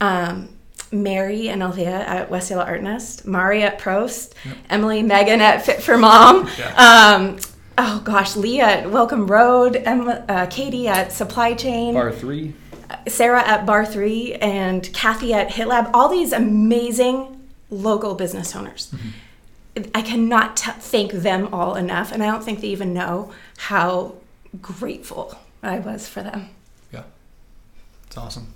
um, 0.01 0.49
Mary 0.93 1.49
and 1.49 1.63
Althea 1.63 1.89
at 2.05 2.29
West 2.29 2.49
Yellow 2.49 2.63
Art 2.63 2.81
Nest, 2.83 3.25
Mari 3.25 3.63
at 3.63 3.79
Prost, 3.79 4.33
Emily, 4.69 5.01
Megan 5.01 5.41
at 5.41 5.65
Fit 5.65 5.81
for 5.81 5.97
Mom. 5.97 6.47
Um, 6.75 7.39
oh 7.77 8.01
gosh, 8.03 8.35
Leah 8.35 8.63
at 8.63 8.91
Welcome 8.91 9.27
Road, 9.27 9.75
Emma, 9.75 10.23
uh, 10.29 10.45
Katie 10.47 10.87
at 10.87 11.11
Supply 11.11 11.53
Chain, 11.53 11.93
Bar 11.95 12.11
three. 12.11 12.53
Sarah 13.07 13.41
at 13.41 13.65
Barre3, 13.65 14.37
and 14.41 14.93
Kathy 14.93 15.33
at 15.33 15.51
Hit 15.51 15.67
Lab. 15.67 15.89
All 15.93 16.09
these 16.09 16.31
amazing 16.31 17.41
local 17.69 18.13
business 18.13 18.55
owners. 18.55 18.93
I 19.95 20.03
cannot 20.03 20.57
t- 20.57 20.71
thank 20.71 21.11
them 21.11 21.51
all 21.51 21.73
enough, 21.75 22.11
and 22.11 22.21
I 22.21 22.27
don't 22.27 22.43
think 22.43 22.61
they 22.61 22.67
even 22.67 22.93
know 22.93 23.31
how 23.57 24.15
grateful 24.61 25.35
I 25.63 25.79
was 25.79 26.07
for 26.07 26.21
them. 26.21 26.49
Yeah. 26.91 27.03
It's 28.05 28.15
awesome. 28.17 28.53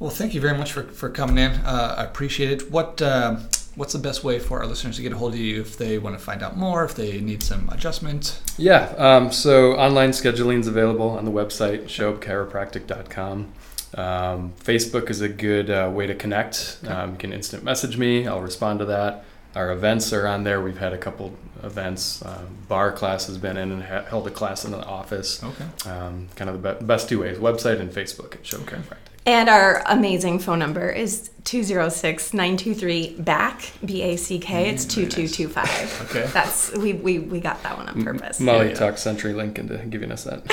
Well, 0.00 0.10
thank 0.10 0.34
you 0.34 0.40
very 0.40 0.58
much 0.58 0.72
for, 0.72 0.82
for 0.82 1.08
coming 1.10 1.38
in. 1.38 1.52
Uh, 1.52 1.94
I 1.98 2.04
appreciate 2.04 2.50
it. 2.50 2.72
What 2.72 3.00
uh, 3.00 3.36
What's 3.76 3.92
the 3.92 4.00
best 4.00 4.24
way 4.24 4.40
for 4.40 4.58
our 4.58 4.66
listeners 4.66 4.96
to 4.96 5.02
get 5.02 5.12
a 5.12 5.16
hold 5.16 5.34
of 5.34 5.38
you 5.38 5.60
if 5.60 5.78
they 5.78 5.96
want 5.98 6.18
to 6.18 6.22
find 6.22 6.42
out 6.42 6.56
more, 6.56 6.84
if 6.84 6.96
they 6.96 7.20
need 7.20 7.42
some 7.42 7.68
adjustment? 7.70 8.40
Yeah, 8.58 8.92
um, 8.98 9.30
so 9.30 9.74
online 9.74 10.10
scheduling 10.10 10.60
is 10.60 10.66
available 10.66 11.10
on 11.10 11.24
the 11.24 11.30
website, 11.30 11.84
schoebchiropractic.com. 11.84 13.52
Um, 13.94 14.52
Facebook 14.62 15.08
is 15.08 15.20
a 15.20 15.28
good 15.28 15.70
uh, 15.70 15.90
way 15.92 16.06
to 16.06 16.14
connect. 16.14 16.80
Um, 16.86 17.12
you 17.12 17.16
can 17.16 17.32
instant 17.32 17.62
message 17.62 17.96
me, 17.96 18.26
I'll 18.26 18.42
respond 18.42 18.80
to 18.80 18.84
that. 18.86 19.24
Our 19.54 19.72
events 19.72 20.12
are 20.12 20.26
on 20.26 20.44
there. 20.44 20.60
We've 20.60 20.78
had 20.78 20.92
a 20.92 20.98
couple 20.98 21.34
events. 21.62 22.24
Um, 22.24 22.58
bar 22.68 22.92
class 22.92 23.26
has 23.26 23.38
been 23.38 23.56
in 23.56 23.72
and 23.72 23.82
ha- 23.82 24.04
held 24.04 24.26
a 24.26 24.30
class 24.30 24.64
in 24.64 24.72
the 24.72 24.84
office. 24.84 25.42
Okay. 25.42 25.90
Um, 25.90 26.28
kind 26.36 26.50
of 26.50 26.60
the 26.60 26.74
be- 26.74 26.84
best 26.84 27.08
two 27.08 27.20
ways 27.20 27.38
website 27.38 27.80
and 27.80 27.90
Facebook 27.90 28.34
at 28.34 28.42
Schoeb 28.42 28.64
Chiropractic. 28.64 29.09
And 29.26 29.48
our 29.50 29.82
amazing 29.86 30.38
phone 30.38 30.58
number 30.58 30.90
is 30.90 31.30
206 31.44 32.32
923 32.32 33.16
BACK, 33.18 33.72
B 33.84 34.02
A 34.02 34.16
C 34.16 34.38
K. 34.38 34.70
It's 34.70 34.84
2225. 34.86 36.06
Okay. 36.10 36.26
That's, 36.32 36.72
we, 36.76 36.94
we, 36.94 37.18
we 37.20 37.38
got 37.38 37.62
that 37.62 37.76
one 37.76 37.88
on 37.88 38.02
purpose. 38.02 38.40
Molly 38.40 38.68
yeah. 38.68 38.74
talked 38.74 38.96
CenturyLink 38.98 39.58
into 39.58 39.76
giving 39.86 40.10
us 40.10 40.24
that 40.24 40.44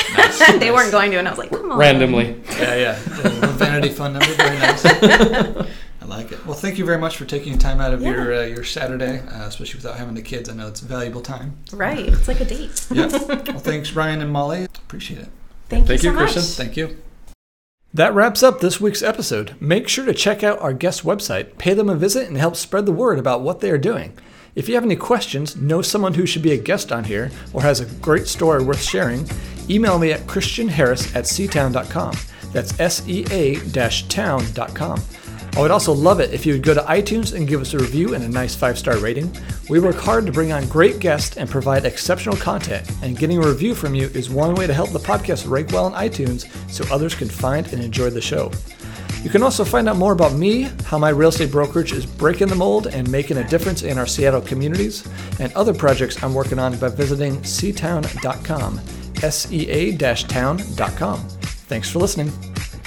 they 0.59 0.69
weren't 0.71 0.91
going 0.91 1.09
to, 1.11 1.17
and 1.17 1.27
I 1.27 1.31
was 1.31 1.39
like, 1.39 1.49
come 1.49 1.71
on. 1.71 1.77
randomly. 1.79 2.39
Yeah, 2.51 2.75
yeah. 2.75 2.99
The 3.07 3.47
vanity 3.47 3.89
phone 3.89 4.13
number, 4.13 4.31
very 4.35 4.57
nice. 4.59 4.85
I 4.85 6.05
like 6.05 6.31
it. 6.31 6.45
Well, 6.45 6.55
thank 6.55 6.77
you 6.77 6.85
very 6.85 6.99
much 6.99 7.17
for 7.17 7.25
taking 7.25 7.57
time 7.57 7.81
out 7.81 7.93
of 7.93 8.01
Yeah. 8.01 8.11
your 8.11 8.33
uh, 8.33 8.45
your 8.45 8.63
Saturday, 8.63 9.19
uh, 9.19 9.47
especially 9.47 9.77
without 9.79 9.97
having 9.97 10.13
the 10.13 10.21
kids. 10.21 10.49
I 10.49 10.53
know 10.53 10.67
it's 10.67 10.81
valuable 10.81 11.21
time. 11.21 11.57
Right. 11.73 12.07
It's 12.07 12.27
like 12.27 12.39
a 12.41 12.45
date. 12.45 12.85
Yeah. 12.91 13.07
well, 13.07 13.59
thanks, 13.59 13.93
Ryan 13.93 14.21
and 14.21 14.31
Molly. 14.31 14.65
Appreciate 14.65 15.19
it. 15.21 15.29
Thank, 15.69 15.87
Thank 15.87 16.03
you 16.03 16.11
you, 16.11 16.15
so 16.15 16.21
much. 16.23 16.33
Christian. 16.33 16.65
Thank 16.65 16.77
you. 16.77 16.97
That 17.93 18.13
wraps 18.13 18.43
up 18.43 18.59
this 18.59 18.81
week's 18.81 19.01
episode. 19.01 19.55
Make 19.59 19.87
sure 19.87 20.05
to 20.05 20.13
check 20.13 20.43
out 20.43 20.59
our 20.59 20.73
guest 20.73 21.03
website, 21.03 21.57
pay 21.57 21.73
them 21.73 21.89
a 21.89 21.95
visit, 21.95 22.27
and 22.27 22.37
help 22.37 22.55
spread 22.55 22.85
the 22.85 22.91
word 22.91 23.17
about 23.17 23.41
what 23.41 23.59
they 23.59 23.71
are 23.71 23.77
doing. 23.77 24.17
If 24.55 24.67
you 24.67 24.75
have 24.75 24.83
any 24.83 24.95
questions, 24.95 25.55
know 25.55 25.81
someone 25.81 26.15
who 26.15 26.25
should 26.25 26.41
be 26.41 26.51
a 26.51 26.57
guest 26.57 26.91
on 26.91 27.05
here, 27.05 27.31
or 27.53 27.61
has 27.61 27.79
a 27.79 27.85
great 28.01 28.27
story 28.27 28.63
worth 28.63 28.81
sharing, 28.81 29.27
email 29.69 29.99
me 29.99 30.11
at 30.11 30.21
christianharris 30.21 31.15
at 31.15 31.25
seatown.com. 31.25 32.15
That's 32.51 32.79
S 32.79 33.07
E 33.07 33.25
A 33.31 33.55
town.com. 34.09 35.01
I 35.55 35.61
would 35.61 35.71
also 35.71 35.91
love 35.91 36.19
it 36.19 36.33
if 36.33 36.45
you 36.45 36.53
would 36.53 36.63
go 36.63 36.73
to 36.73 36.81
iTunes 36.81 37.33
and 37.33 37.47
give 37.47 37.61
us 37.61 37.73
a 37.73 37.79
review 37.79 38.13
and 38.13 38.23
a 38.23 38.27
nice 38.27 38.55
five 38.55 38.77
star 38.77 38.97
rating. 38.97 39.35
We 39.69 39.79
work 39.79 39.95
hard 39.95 40.25
to 40.25 40.31
bring 40.31 40.51
on 40.51 40.67
great 40.67 40.99
guests 40.99 41.37
and 41.37 41.49
provide 41.49 41.85
exceptional 41.85 42.37
content, 42.37 42.89
and 43.01 43.17
getting 43.17 43.43
a 43.43 43.47
review 43.47 43.73
from 43.73 43.95
you 43.95 44.07
is 44.07 44.29
one 44.29 44.55
way 44.55 44.67
to 44.67 44.73
help 44.73 44.91
the 44.91 44.99
podcast 44.99 45.49
rank 45.49 45.71
well 45.71 45.87
in 45.87 45.93
iTunes 45.93 46.47
so 46.71 46.85
others 46.93 47.15
can 47.15 47.27
find 47.27 47.73
and 47.73 47.83
enjoy 47.83 48.09
the 48.09 48.21
show. 48.21 48.51
You 49.23 49.29
can 49.31 49.43
also 49.43 49.65
find 49.65 49.89
out 49.89 49.97
more 49.97 50.13
about 50.13 50.33
me, 50.33 50.69
how 50.85 50.97
my 50.97 51.09
real 51.09 51.29
estate 51.29 51.51
brokerage 51.51 51.91
is 51.91 52.05
breaking 52.05 52.47
the 52.47 52.55
mold 52.55 52.87
and 52.87 53.09
making 53.11 53.37
a 53.37 53.47
difference 53.47 53.83
in 53.83 53.97
our 53.97 54.05
Seattle 54.05 54.41
communities, 54.41 55.07
and 55.39 55.51
other 55.53 55.73
projects 55.73 56.21
I'm 56.23 56.33
working 56.33 56.59
on 56.59 56.77
by 56.77 56.89
visiting 56.89 57.37
seatown.com, 57.41 58.79
S-E-A 59.23 59.97
town.com. 59.97 61.19
Thanks 61.19 61.89
for 61.89 61.99
listening. 61.99 62.31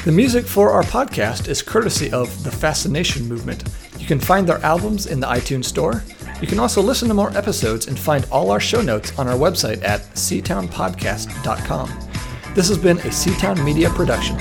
The 0.02 0.12
music 0.12 0.46
for 0.46 0.70
our 0.70 0.82
podcast 0.82 1.46
is 1.46 1.60
courtesy 1.60 2.10
of 2.10 2.42
The 2.42 2.50
Fascination 2.50 3.28
Movement. 3.28 3.64
You 3.98 4.06
can 4.06 4.18
find 4.18 4.48
their 4.48 4.56
albums 4.64 5.06
in 5.06 5.20
the 5.20 5.26
iTunes 5.26 5.66
Store. 5.66 6.02
You 6.40 6.46
can 6.46 6.58
also 6.58 6.80
listen 6.80 7.06
to 7.08 7.14
more 7.14 7.36
episodes 7.36 7.86
and 7.86 7.98
find 7.98 8.26
all 8.32 8.50
our 8.50 8.60
show 8.60 8.80
notes 8.80 9.12
on 9.18 9.28
our 9.28 9.36
website 9.36 9.84
at 9.84 10.00
seatownpodcast.com. 10.14 12.08
This 12.54 12.68
has 12.68 12.78
been 12.78 12.96
a 13.00 13.10
Seatown 13.10 13.62
Media 13.62 13.90
production. 13.90 14.38